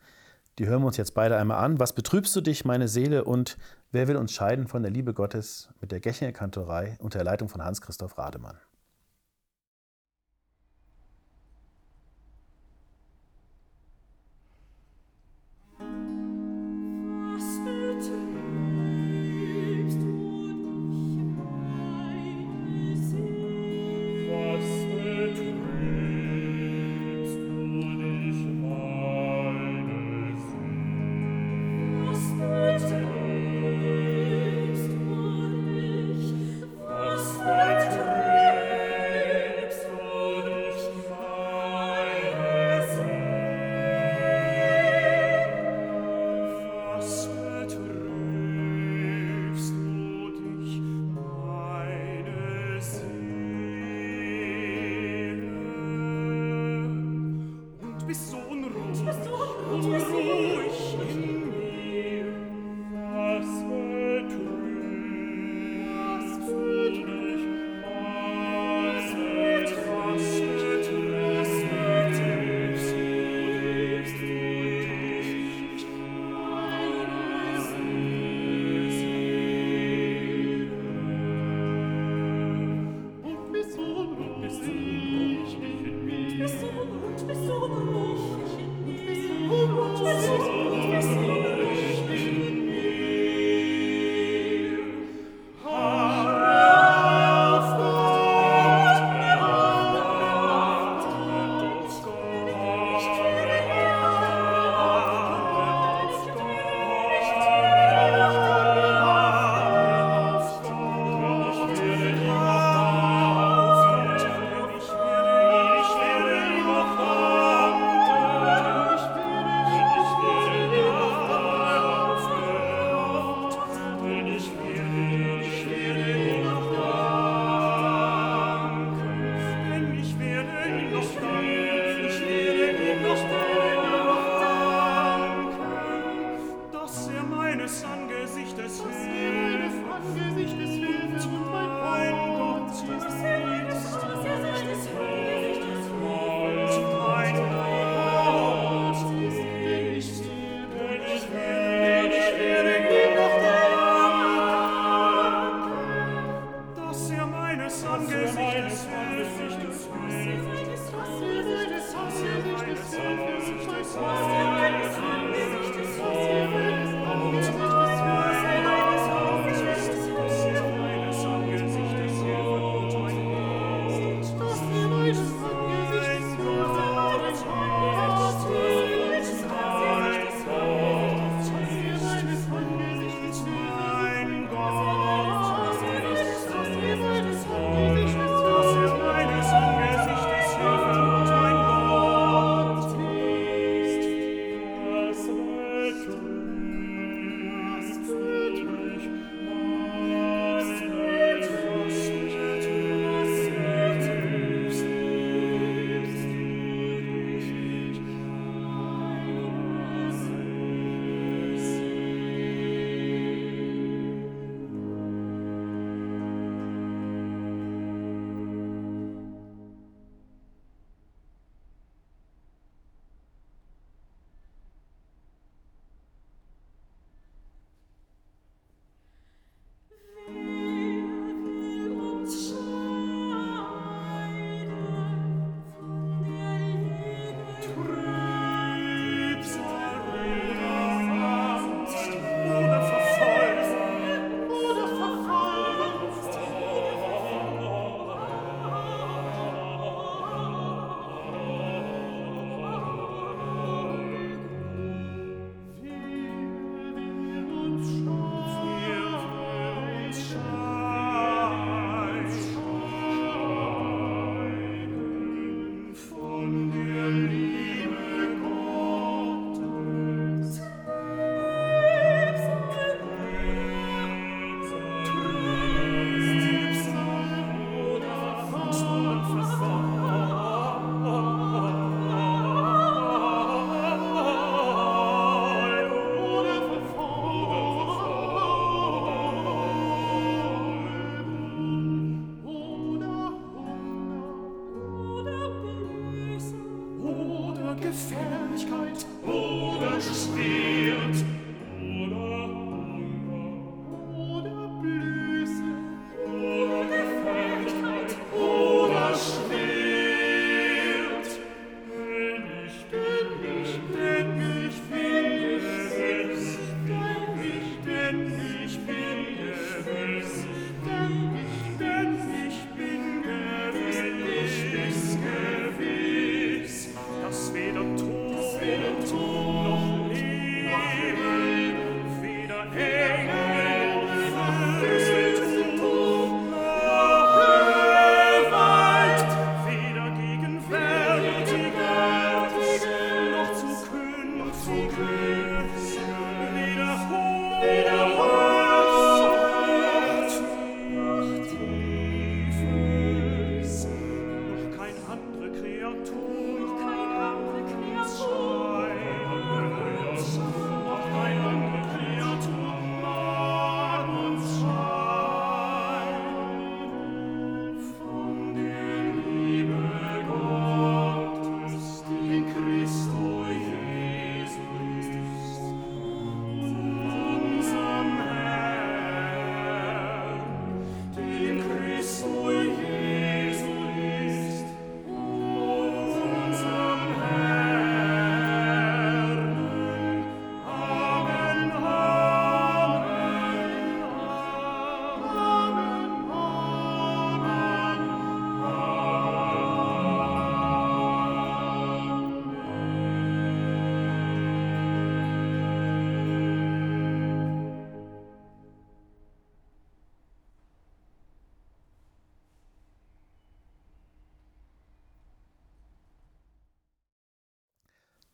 [0.59, 1.79] Die hören wir uns jetzt beide einmal an.
[1.79, 3.57] Was betrübst du dich, meine Seele, und
[3.91, 7.49] wer will uns scheiden von der Liebe Gottes mit der Gechinger Kantorei unter der Leitung
[7.49, 8.57] von Hans-Christoph Rademann?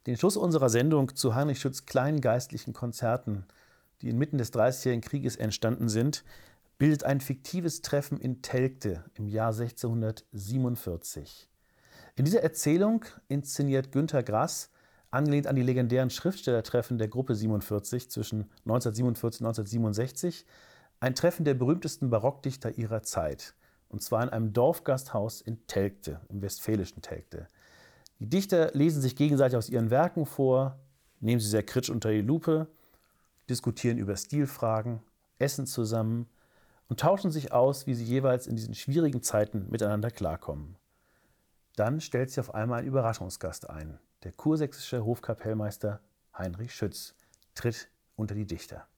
[0.10, 3.45] Den Schluss unserer Sendung zu Heinrich Schütz kleinen geistlichen Konzerten,
[4.01, 6.24] die inmitten des Dreißigjährigen Krieges entstanden sind,
[6.80, 11.47] bildet ein fiktives Treffen in Telgte im Jahr 1647.
[12.16, 14.72] In dieser Erzählung inszeniert Günter Grass,
[15.12, 20.47] angelehnt an die legendären Schriftstellertreffen der Gruppe 47 zwischen 1947 und 1967,
[21.01, 23.53] ein Treffen der berühmtesten Barockdichter ihrer Zeit,
[23.89, 27.47] und zwar in einem Dorfgasthaus in Telgte, im westfälischen Telgte.
[28.20, 30.78] Die Dichter lesen sich gegenseitig aus ihren Werken vor,
[31.22, 32.67] nehmen sie sehr kritisch unter die Lupe,
[33.49, 35.01] diskutieren über Stilfragen,
[35.38, 36.28] essen zusammen
[36.89, 40.76] und tauschen sich aus, wie sie jeweils in diesen schwierigen Zeiten miteinander klarkommen.
[41.78, 43.99] Dann stellt sich auf einmal ein Überraschungsgast ein.
[44.24, 46.01] Der kursächsische Hofkapellmeister
[46.38, 47.15] Heinrich Schütz
[47.55, 48.89] tritt unter die Dichter.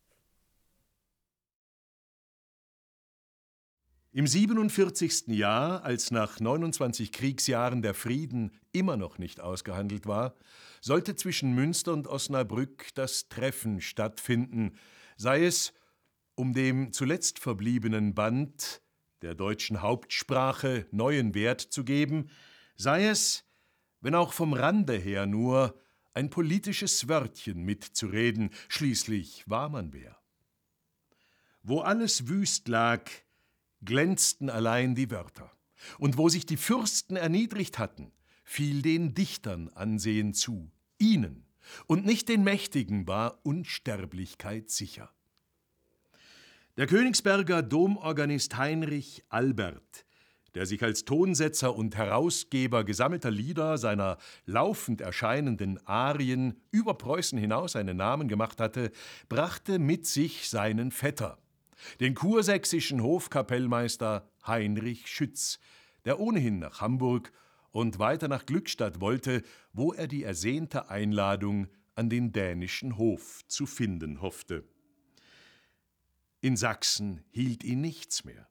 [4.14, 5.28] Im 47.
[5.28, 10.36] Jahr, als nach 29 Kriegsjahren der Frieden immer noch nicht ausgehandelt war,
[10.82, 14.74] sollte zwischen Münster und Osnabrück das Treffen stattfinden,
[15.16, 15.74] sei es,
[16.36, 18.82] um dem zuletzt verbliebenen Band
[19.22, 22.30] der deutschen Hauptsprache neuen Wert zu geben,
[22.76, 23.46] sei es,
[24.02, 25.80] wenn auch vom Rande her nur,
[26.14, 30.18] ein politisches Wörtchen mitzureden, schließlich war man wer.
[31.64, 33.10] Wo alles wüst lag,
[33.84, 35.52] glänzten allein die Wörter.
[35.98, 38.12] Und wo sich die Fürsten erniedrigt hatten,
[38.44, 41.46] fiel den Dichtern Ansehen zu, ihnen,
[41.88, 45.12] und nicht den Mächtigen war Unsterblichkeit sicher.
[46.78, 50.06] Der Königsberger Domorganist Heinrich Albert,
[50.56, 57.76] der sich als Tonsetzer und Herausgeber gesammelter Lieder seiner laufend erscheinenden Arien über Preußen hinaus
[57.76, 58.92] einen Namen gemacht hatte,
[59.30, 61.38] brachte mit sich seinen Vetter,
[62.00, 65.60] den kursächsischen Hofkapellmeister Heinrich Schütz,
[66.06, 67.32] der ohnehin nach Hamburg
[67.72, 73.66] und weiter nach Glückstadt wollte, wo er die ersehnte Einladung an den dänischen Hof zu
[73.66, 74.68] finden hoffte.
[76.42, 78.51] In Sachsen hielt ihn nichts mehr.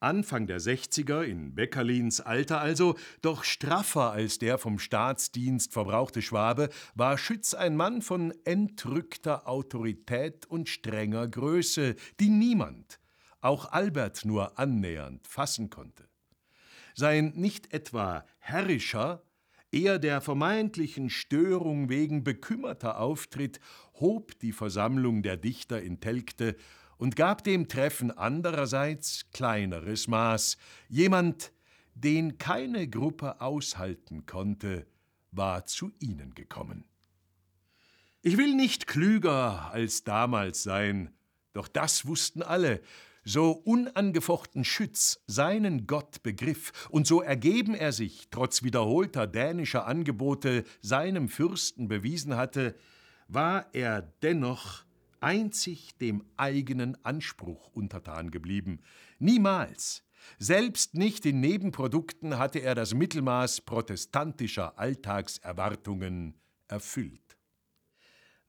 [0.00, 6.68] Anfang der 60er, in Beckerlins Alter also, doch straffer als der vom Staatsdienst verbrauchte Schwabe,
[6.94, 13.00] war Schütz ein Mann von entrückter Autorität und strenger Größe, die niemand,
[13.40, 16.08] auch Albert nur annähernd, fassen konnte.
[16.94, 19.22] Sein nicht etwa herrischer,
[19.74, 23.58] eher der vermeintlichen Störung wegen bekümmerter Auftritt
[23.94, 26.56] hob die Versammlung der Dichter in Telgte
[27.04, 30.56] und gab dem Treffen andererseits kleineres Maß.
[30.88, 31.52] Jemand,
[31.94, 34.86] den keine Gruppe aushalten konnte,
[35.30, 36.86] war zu ihnen gekommen.
[38.22, 41.10] Ich will nicht klüger als damals sein,
[41.52, 42.80] doch das wussten alle.
[43.22, 50.64] so unangefochten Schütz seinen Gott begriff und so ergeben er sich, trotz wiederholter dänischer Angebote,
[50.80, 52.74] seinem Fürsten bewiesen hatte,
[53.28, 54.84] war er dennoch
[55.24, 58.80] einzig dem eigenen Anspruch untertan geblieben.
[59.18, 60.04] Niemals,
[60.38, 66.34] selbst nicht in Nebenprodukten hatte er das Mittelmaß protestantischer Alltagserwartungen
[66.68, 67.20] erfüllt.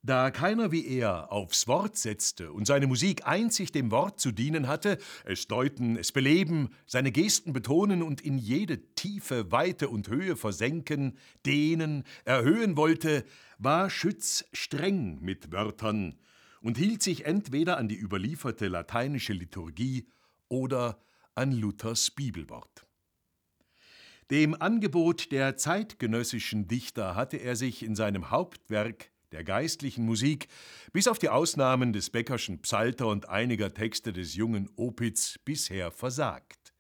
[0.04, 4.68] Da keiner wie er aufs Wort setzte und seine Musik einzig dem Wort zu dienen
[4.68, 10.36] hatte, es deuten, es beleben, seine Gesten betonen und in jede Tiefe, Weite und Höhe
[10.36, 13.24] versenken, dehnen, erhöhen wollte,
[13.58, 16.20] war Schütz streng mit Wörtern
[16.66, 20.08] und hielt sich entweder an die überlieferte lateinische Liturgie
[20.48, 21.00] oder
[21.36, 22.88] an Luthers Bibelwort.
[24.32, 30.48] Dem Angebot der zeitgenössischen Dichter hatte er sich in seinem Hauptwerk der geistlichen Musik,
[30.92, 36.74] bis auf die Ausnahmen des Beckerschen Psalter und einiger Texte des jungen Opitz bisher versagt.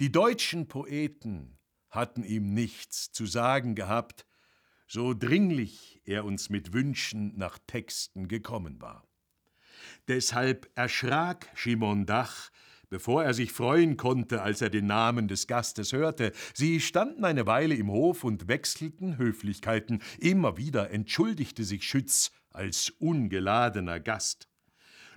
[0.00, 1.58] Die deutschen Poeten
[1.90, 4.26] hatten ihm nichts zu sagen gehabt,
[4.88, 9.06] so dringlich er uns mit Wünschen nach Texten gekommen war.
[10.08, 12.50] Deshalb erschrak Schimon Dach,
[12.88, 16.32] bevor er sich freuen konnte, als er den Namen des Gastes hörte.
[16.54, 20.02] Sie standen eine Weile im Hof und wechselten Höflichkeiten.
[20.18, 24.48] Immer wieder entschuldigte sich Schütz als ungeladener Gast.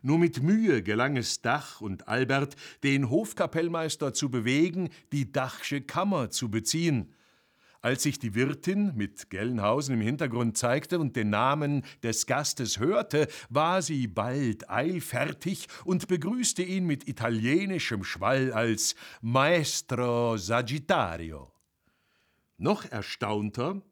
[0.04, 6.30] Nur mit Mühe gelang es Dach und Albert, den Hofkapellmeister zu bewegen, die Dachsche Kammer
[6.30, 7.12] zu beziehen.
[7.86, 13.28] Als sich die Wirtin mit Gelnhausen im Hintergrund zeigte und den Namen des Gastes hörte,
[13.50, 21.54] war sie bald eilfertig und begrüßte ihn mit italienischem Schwall als Maestro Sagittario.
[22.58, 23.84] Noch erstaunter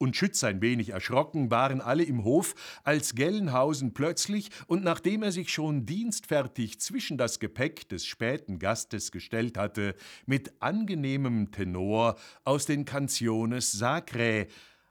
[0.00, 5.30] und Schütz ein wenig erschrocken waren alle im Hof, als Gelnhausen plötzlich und nachdem er
[5.30, 9.94] sich schon dienstfertig zwischen das Gepäck des späten Gastes gestellt hatte,
[10.24, 14.46] mit angenehmem Tenor aus den Canciones Sacrae,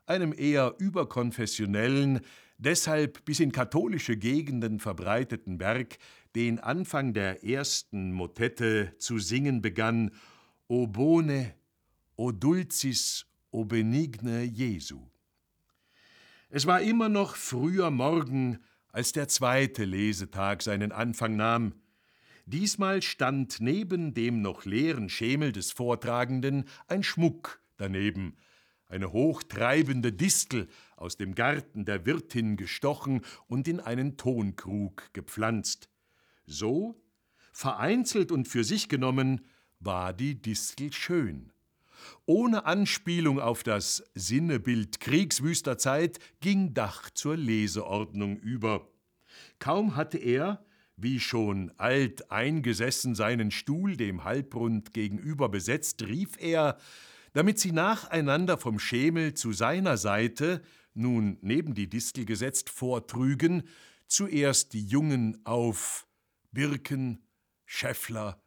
[0.05, 2.21] einem eher überkonfessionellen,
[2.59, 5.97] deshalb bis in katholische Gegenden verbreiteten Werk,
[6.35, 10.11] den Anfang der ersten Motette zu singen begann,
[10.67, 11.55] O bone,
[12.15, 15.07] o dulcis O benigne Jesu.
[16.49, 18.59] Es war immer noch früher Morgen,
[18.91, 21.73] als der zweite Lesetag seinen Anfang nahm.
[22.45, 28.37] Diesmal stand neben dem noch leeren Schemel des Vortragenden ein Schmuck daneben,
[28.87, 35.89] eine hochtreibende Distel aus dem Garten der Wirtin gestochen und in einen Tonkrug gepflanzt.
[36.45, 37.01] So,
[37.51, 39.41] vereinzelt und für sich genommen,
[39.79, 41.51] war die Distel schön.
[42.25, 48.87] Ohne Anspielung auf das Sinnebild kriegswüster Zeit ging Dach zur Leseordnung über.
[49.59, 50.63] Kaum hatte er,
[50.95, 56.77] wie schon alt eingesessen, seinen Stuhl dem Halbrund gegenüber besetzt, rief er,
[57.33, 60.61] damit sie nacheinander vom Schemel zu seiner Seite,
[60.93, 63.63] nun neben die Distel gesetzt, vortrügen,
[64.07, 66.07] zuerst die Jungen auf
[66.51, 67.23] Birken,
[67.65, 68.41] Schäffler,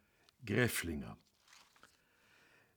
[0.45, 1.17] Gräflinger.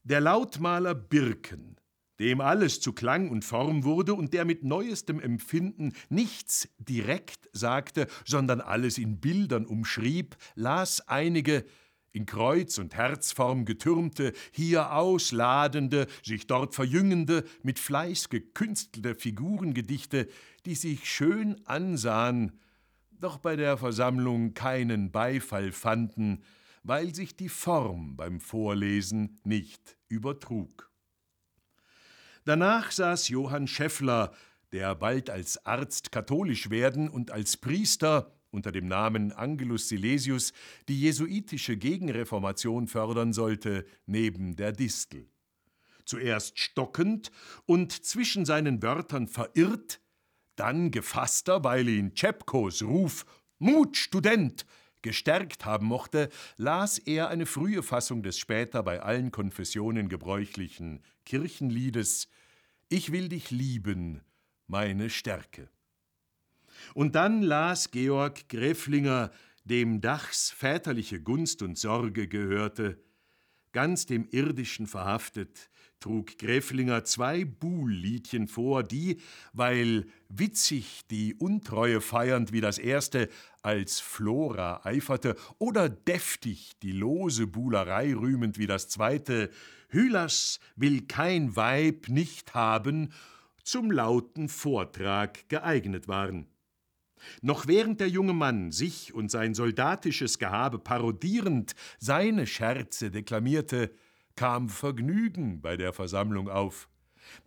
[0.08, 1.78] Der Lautmaler Birken,
[2.20, 8.06] dem alles zu Klang und Form wurde und der mit neuestem Empfinden nichts direkt sagte,
[8.24, 11.66] sondern alles in Bildern umschrieb, las einige
[12.12, 20.28] in Kreuz- und Herzform getürmte, hier ausladende, sich dort verjüngende, mit Fleiß gekünstelte Figurengedichte,
[20.68, 22.60] die sich schön ansahen,
[23.10, 26.44] doch bei der Versammlung keinen Beifall fanden,
[26.86, 30.92] weil sich die Form beim Vorlesen nicht übertrug.
[32.46, 34.32] Danach saß Johann Scheffler,
[34.72, 40.54] der bald als Arzt katholisch werden und als Priester unter dem Namen Angelus Silesius
[40.88, 45.28] die jesuitische Gegenreformation fördern sollte, neben der Distel.
[46.06, 47.32] Zuerst stockend
[47.66, 50.02] und zwischen seinen Wörtern verirrt,
[50.56, 53.26] dann gefasster, weil ihn Czepkos Ruf
[53.58, 54.66] Mut, Student
[55.06, 62.28] gestärkt haben mochte, las er eine frühe Fassung des später bei allen Konfessionen gebräuchlichen Kirchenliedes
[62.90, 64.22] Ich will dich lieben,
[64.68, 65.70] meine Stärke.
[66.96, 69.32] Und dann las Georg Gräflinger,
[69.64, 73.00] dem Dachs väterliche Gunst und Sorge gehörte,
[73.74, 75.70] ganz dem Irdischen verhaftet,
[76.06, 79.18] trug Gräflinger zwei Buhlliedchen vor, die,
[79.54, 83.28] weil witzig die Untreue feiernd wie das erste,
[83.64, 89.50] als Flora eiferte, oder deftig die lose Buhlerei rühmend wie das zweite,
[89.90, 93.12] Hylas will kein Weib nicht haben,
[93.64, 96.46] zum lauten Vortrag geeignet waren.
[97.42, 103.90] Noch während der junge Mann sich und sein soldatisches Gehabe parodierend seine Scherze deklamierte,
[104.36, 106.90] kam Vergnügen bei der Versammlung auf.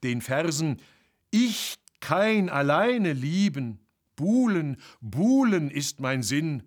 [0.02, 0.80] Den Versen
[1.30, 3.80] Ich kein alleine lieben,
[4.16, 6.62] Buhlen, Buhlen ist mein Sinn,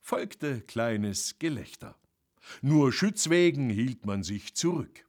[0.00, 1.96] folgte kleines Gelächter.
[2.62, 5.06] Nur Schützwegen hielt man sich zurück.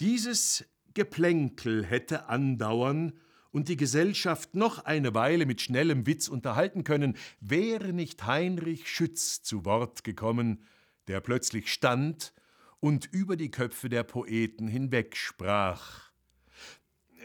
[0.00, 0.64] Dieses
[0.94, 3.14] Geplänkel hätte andauern
[3.50, 9.42] und die Gesellschaft noch eine Weile mit schnellem Witz unterhalten können, wäre nicht Heinrich Schütz
[9.42, 10.62] zu Wort gekommen,
[11.06, 12.33] der plötzlich stand
[12.84, 16.10] und über die Köpfe der Poeten hinweg sprach.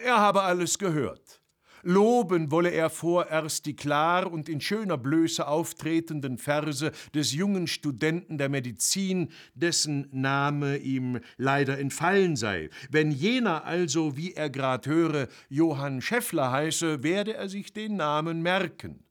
[0.06, 1.42] Er habe alles gehört.
[1.84, 8.38] Loben wolle er vorerst die klar und in schöner Blöße auftretenden Verse des jungen Studenten
[8.38, 12.70] der Medizin, dessen Name ihm leider entfallen sei.
[12.90, 18.42] Wenn jener also, wie er grad höre, Johann Scheffler heiße, werde er sich den Namen
[18.42, 19.04] merken.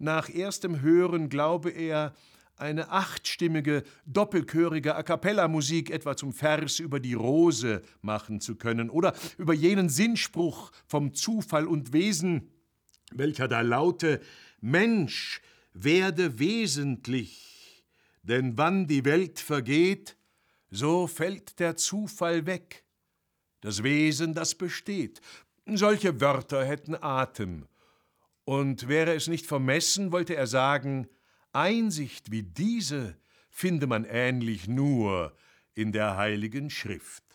[0.00, 2.14] Nach erstem Hören glaube er,
[2.58, 9.14] eine achtstimmige, doppelchörige A cappella-Musik etwa zum Vers über die Rose machen zu können oder
[9.36, 12.50] über jenen Sinnspruch vom Zufall und Wesen,
[13.12, 14.20] welcher da laute
[14.60, 15.40] Mensch
[15.72, 17.84] werde wesentlich,
[18.22, 20.16] denn wann die Welt vergeht,
[20.70, 22.84] so fällt der Zufall weg,
[23.60, 25.20] das Wesen, das besteht.
[25.66, 27.66] Solche Wörter hätten Atem.
[28.44, 31.08] Und wäre es nicht vermessen, wollte er sagen,
[31.52, 33.16] Einsicht wie diese
[33.50, 35.34] finde man ähnlich nur
[35.74, 37.28] in der Heiligen Schrift.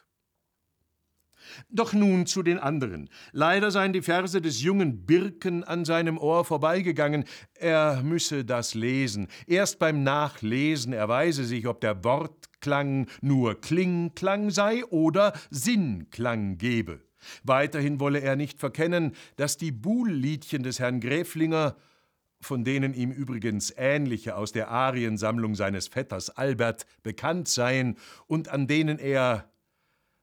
[1.69, 3.09] Doch nun zu den anderen.
[3.31, 7.25] Leider seien die Verse des jungen Birken an seinem Ohr vorbeigegangen.
[7.55, 9.27] Er müsse das lesen.
[9.47, 17.01] Erst beim Nachlesen erweise sich, ob der Wortklang nur Klingklang sei oder Sinnklang gebe.
[17.43, 21.75] Weiterhin wolle er nicht verkennen, dass die Buhlliedchen des Herrn Gräflinger
[22.43, 28.67] von denen ihm übrigens ähnliche aus der Ariensammlung seines Vetters Albert bekannt seien und an
[28.67, 29.51] denen er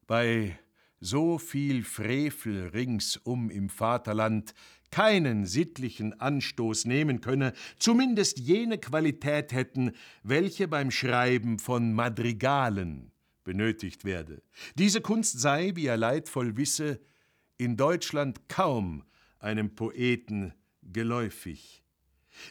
[0.06, 0.58] bei
[1.00, 4.54] so viel Frevel ringsum im Vaterland
[4.90, 9.92] keinen sittlichen Anstoß nehmen könne, zumindest jene Qualität hätten,
[10.22, 13.12] welche beim Schreiben von Madrigalen
[13.44, 14.42] benötigt werde.
[14.74, 17.00] Diese Kunst sei, wie er leidvoll wisse,
[17.56, 19.04] in Deutschland kaum
[19.38, 20.52] einem Poeten
[20.82, 21.82] geläufig.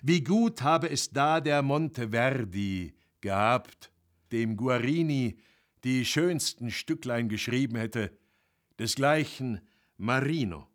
[0.01, 3.91] Wie gut habe es da der Monteverdi gehabt,
[4.31, 5.37] dem Guarini
[5.83, 8.11] die schönsten Stücklein geschrieben hätte,
[8.77, 9.61] desgleichen
[9.97, 10.67] Marino.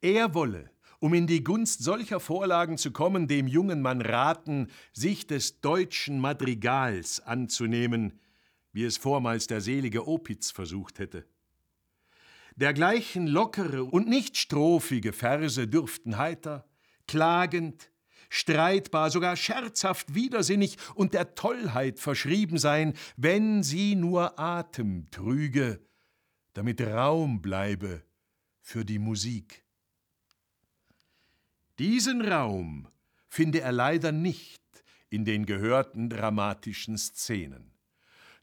[0.00, 5.26] Er wolle, um in die Gunst solcher Vorlagen zu kommen, dem jungen Mann raten, sich
[5.26, 8.18] des deutschen Madrigals anzunehmen,
[8.72, 11.26] wie es vormals der selige Opitz versucht hätte.
[12.56, 16.66] Dergleichen lockere und nicht strophige Verse dürften heiter,
[17.06, 17.90] klagend,
[18.28, 25.80] streitbar, sogar scherzhaft widersinnig und der Tollheit verschrieben sein, wenn sie nur Atem trüge,
[26.54, 28.02] damit Raum bleibe
[28.60, 29.64] für die Musik.
[31.78, 32.88] Diesen Raum
[33.28, 34.62] finde er leider nicht
[35.10, 37.75] in den gehörten dramatischen Szenen.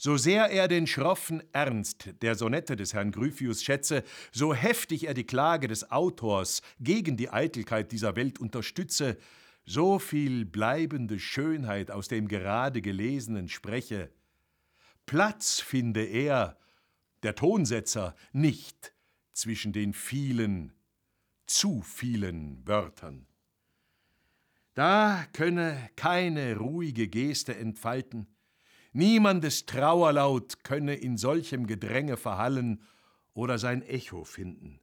[0.05, 5.13] So sehr er den schroffen Ernst der Sonette des Herrn Gryphius schätze, so heftig er
[5.13, 9.17] die Klage des Autors gegen die Eitelkeit dieser Welt unterstütze,
[9.63, 14.11] so viel bleibende Schönheit aus dem gerade Gelesenen spreche.
[15.05, 16.57] Platz finde er,
[17.23, 18.93] der Tonsetzer, nicht
[19.31, 20.73] zwischen den vielen,
[21.45, 23.25] zu vielen Wörtern.
[24.73, 28.27] Da könne keine ruhige Geste entfalten,
[28.93, 32.81] Niemandes Trauerlaut könne in solchem Gedränge verhallen
[33.33, 34.79] oder sein Echo finden.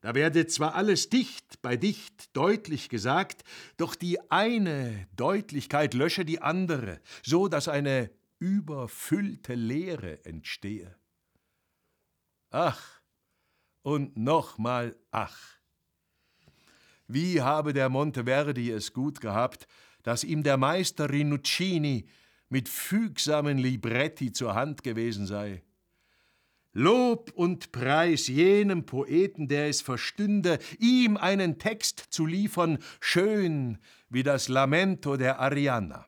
[0.00, 3.44] Da werde zwar alles dicht bei dicht deutlich gesagt,
[3.76, 10.96] doch die eine Deutlichkeit lösche die andere, so dass eine überfüllte Leere entstehe.
[12.50, 13.02] Ach
[13.82, 15.38] und nochmal ach.
[17.06, 19.66] Wie habe der Monteverdi es gut gehabt,
[20.02, 22.08] dass ihm der Meister Rinuccini
[22.50, 25.62] mit fügsamen Libretti zur Hand gewesen sei.
[26.72, 33.78] Lob und Preis jenem Poeten, der es verstünde, ihm einen Text zu liefern, schön
[34.08, 36.06] wie das Lamento der Arianna.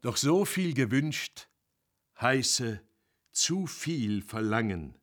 [0.00, 1.48] Doch so viel gewünscht
[2.20, 2.80] heiße
[3.32, 4.94] zu viel verlangen.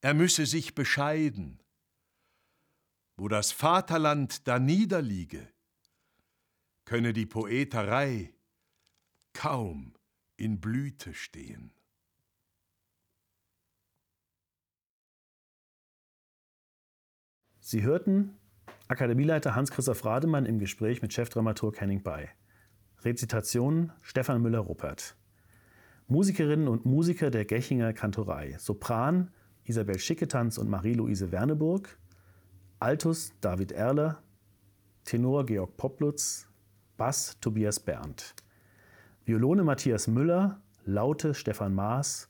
[0.00, 1.60] Er müsse sich bescheiden,
[3.16, 5.52] wo das Vaterland da niederliege,
[6.88, 8.32] könne die Poeterei
[9.34, 9.92] kaum
[10.38, 11.70] in Blüte stehen.
[17.60, 18.38] Sie hörten
[18.88, 22.30] Akademieleiter Hans-Christoph Rademann im Gespräch mit Chefdramaturg Henning Bay.
[23.02, 25.14] Rezitationen Stefan Müller-Ruppert.
[26.06, 28.56] Musikerinnen und Musiker der Gechinger Kantorei.
[28.58, 29.30] Sopran
[29.64, 31.98] Isabel Schicketanz und Marie-Louise Werneburg.
[32.78, 34.22] Altus David Erler.
[35.04, 36.47] Tenor Georg Poplutz.
[36.98, 38.34] Bass Tobias Berndt.
[39.24, 40.60] Violone Matthias Müller.
[40.84, 42.28] Laute Stefan Maas.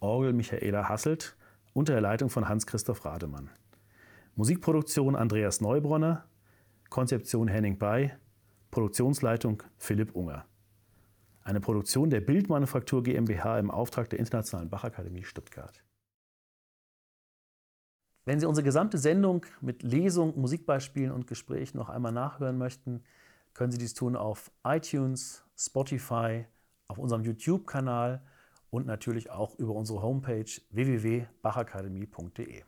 [0.00, 1.36] Orgel Michaela Hasselt
[1.74, 3.50] unter der Leitung von Hans-Christoph Rademann.
[4.34, 6.24] Musikproduktion Andreas Neubronner,
[6.88, 8.12] Konzeption Henning Bay,
[8.70, 10.44] Produktionsleitung Philipp Unger.
[11.44, 15.84] Eine Produktion der Bildmanufaktur GmbH im Auftrag der Internationalen Bachakademie Stuttgart.
[18.24, 23.04] Wenn Sie unsere gesamte Sendung mit Lesung, Musikbeispielen und Gesprächen noch einmal nachhören möchten,
[23.60, 26.46] können Sie dies tun auf iTunes, Spotify,
[26.88, 28.22] auf unserem YouTube-Kanal
[28.70, 32.62] und natürlich auch über unsere Homepage www.bachakademie.de.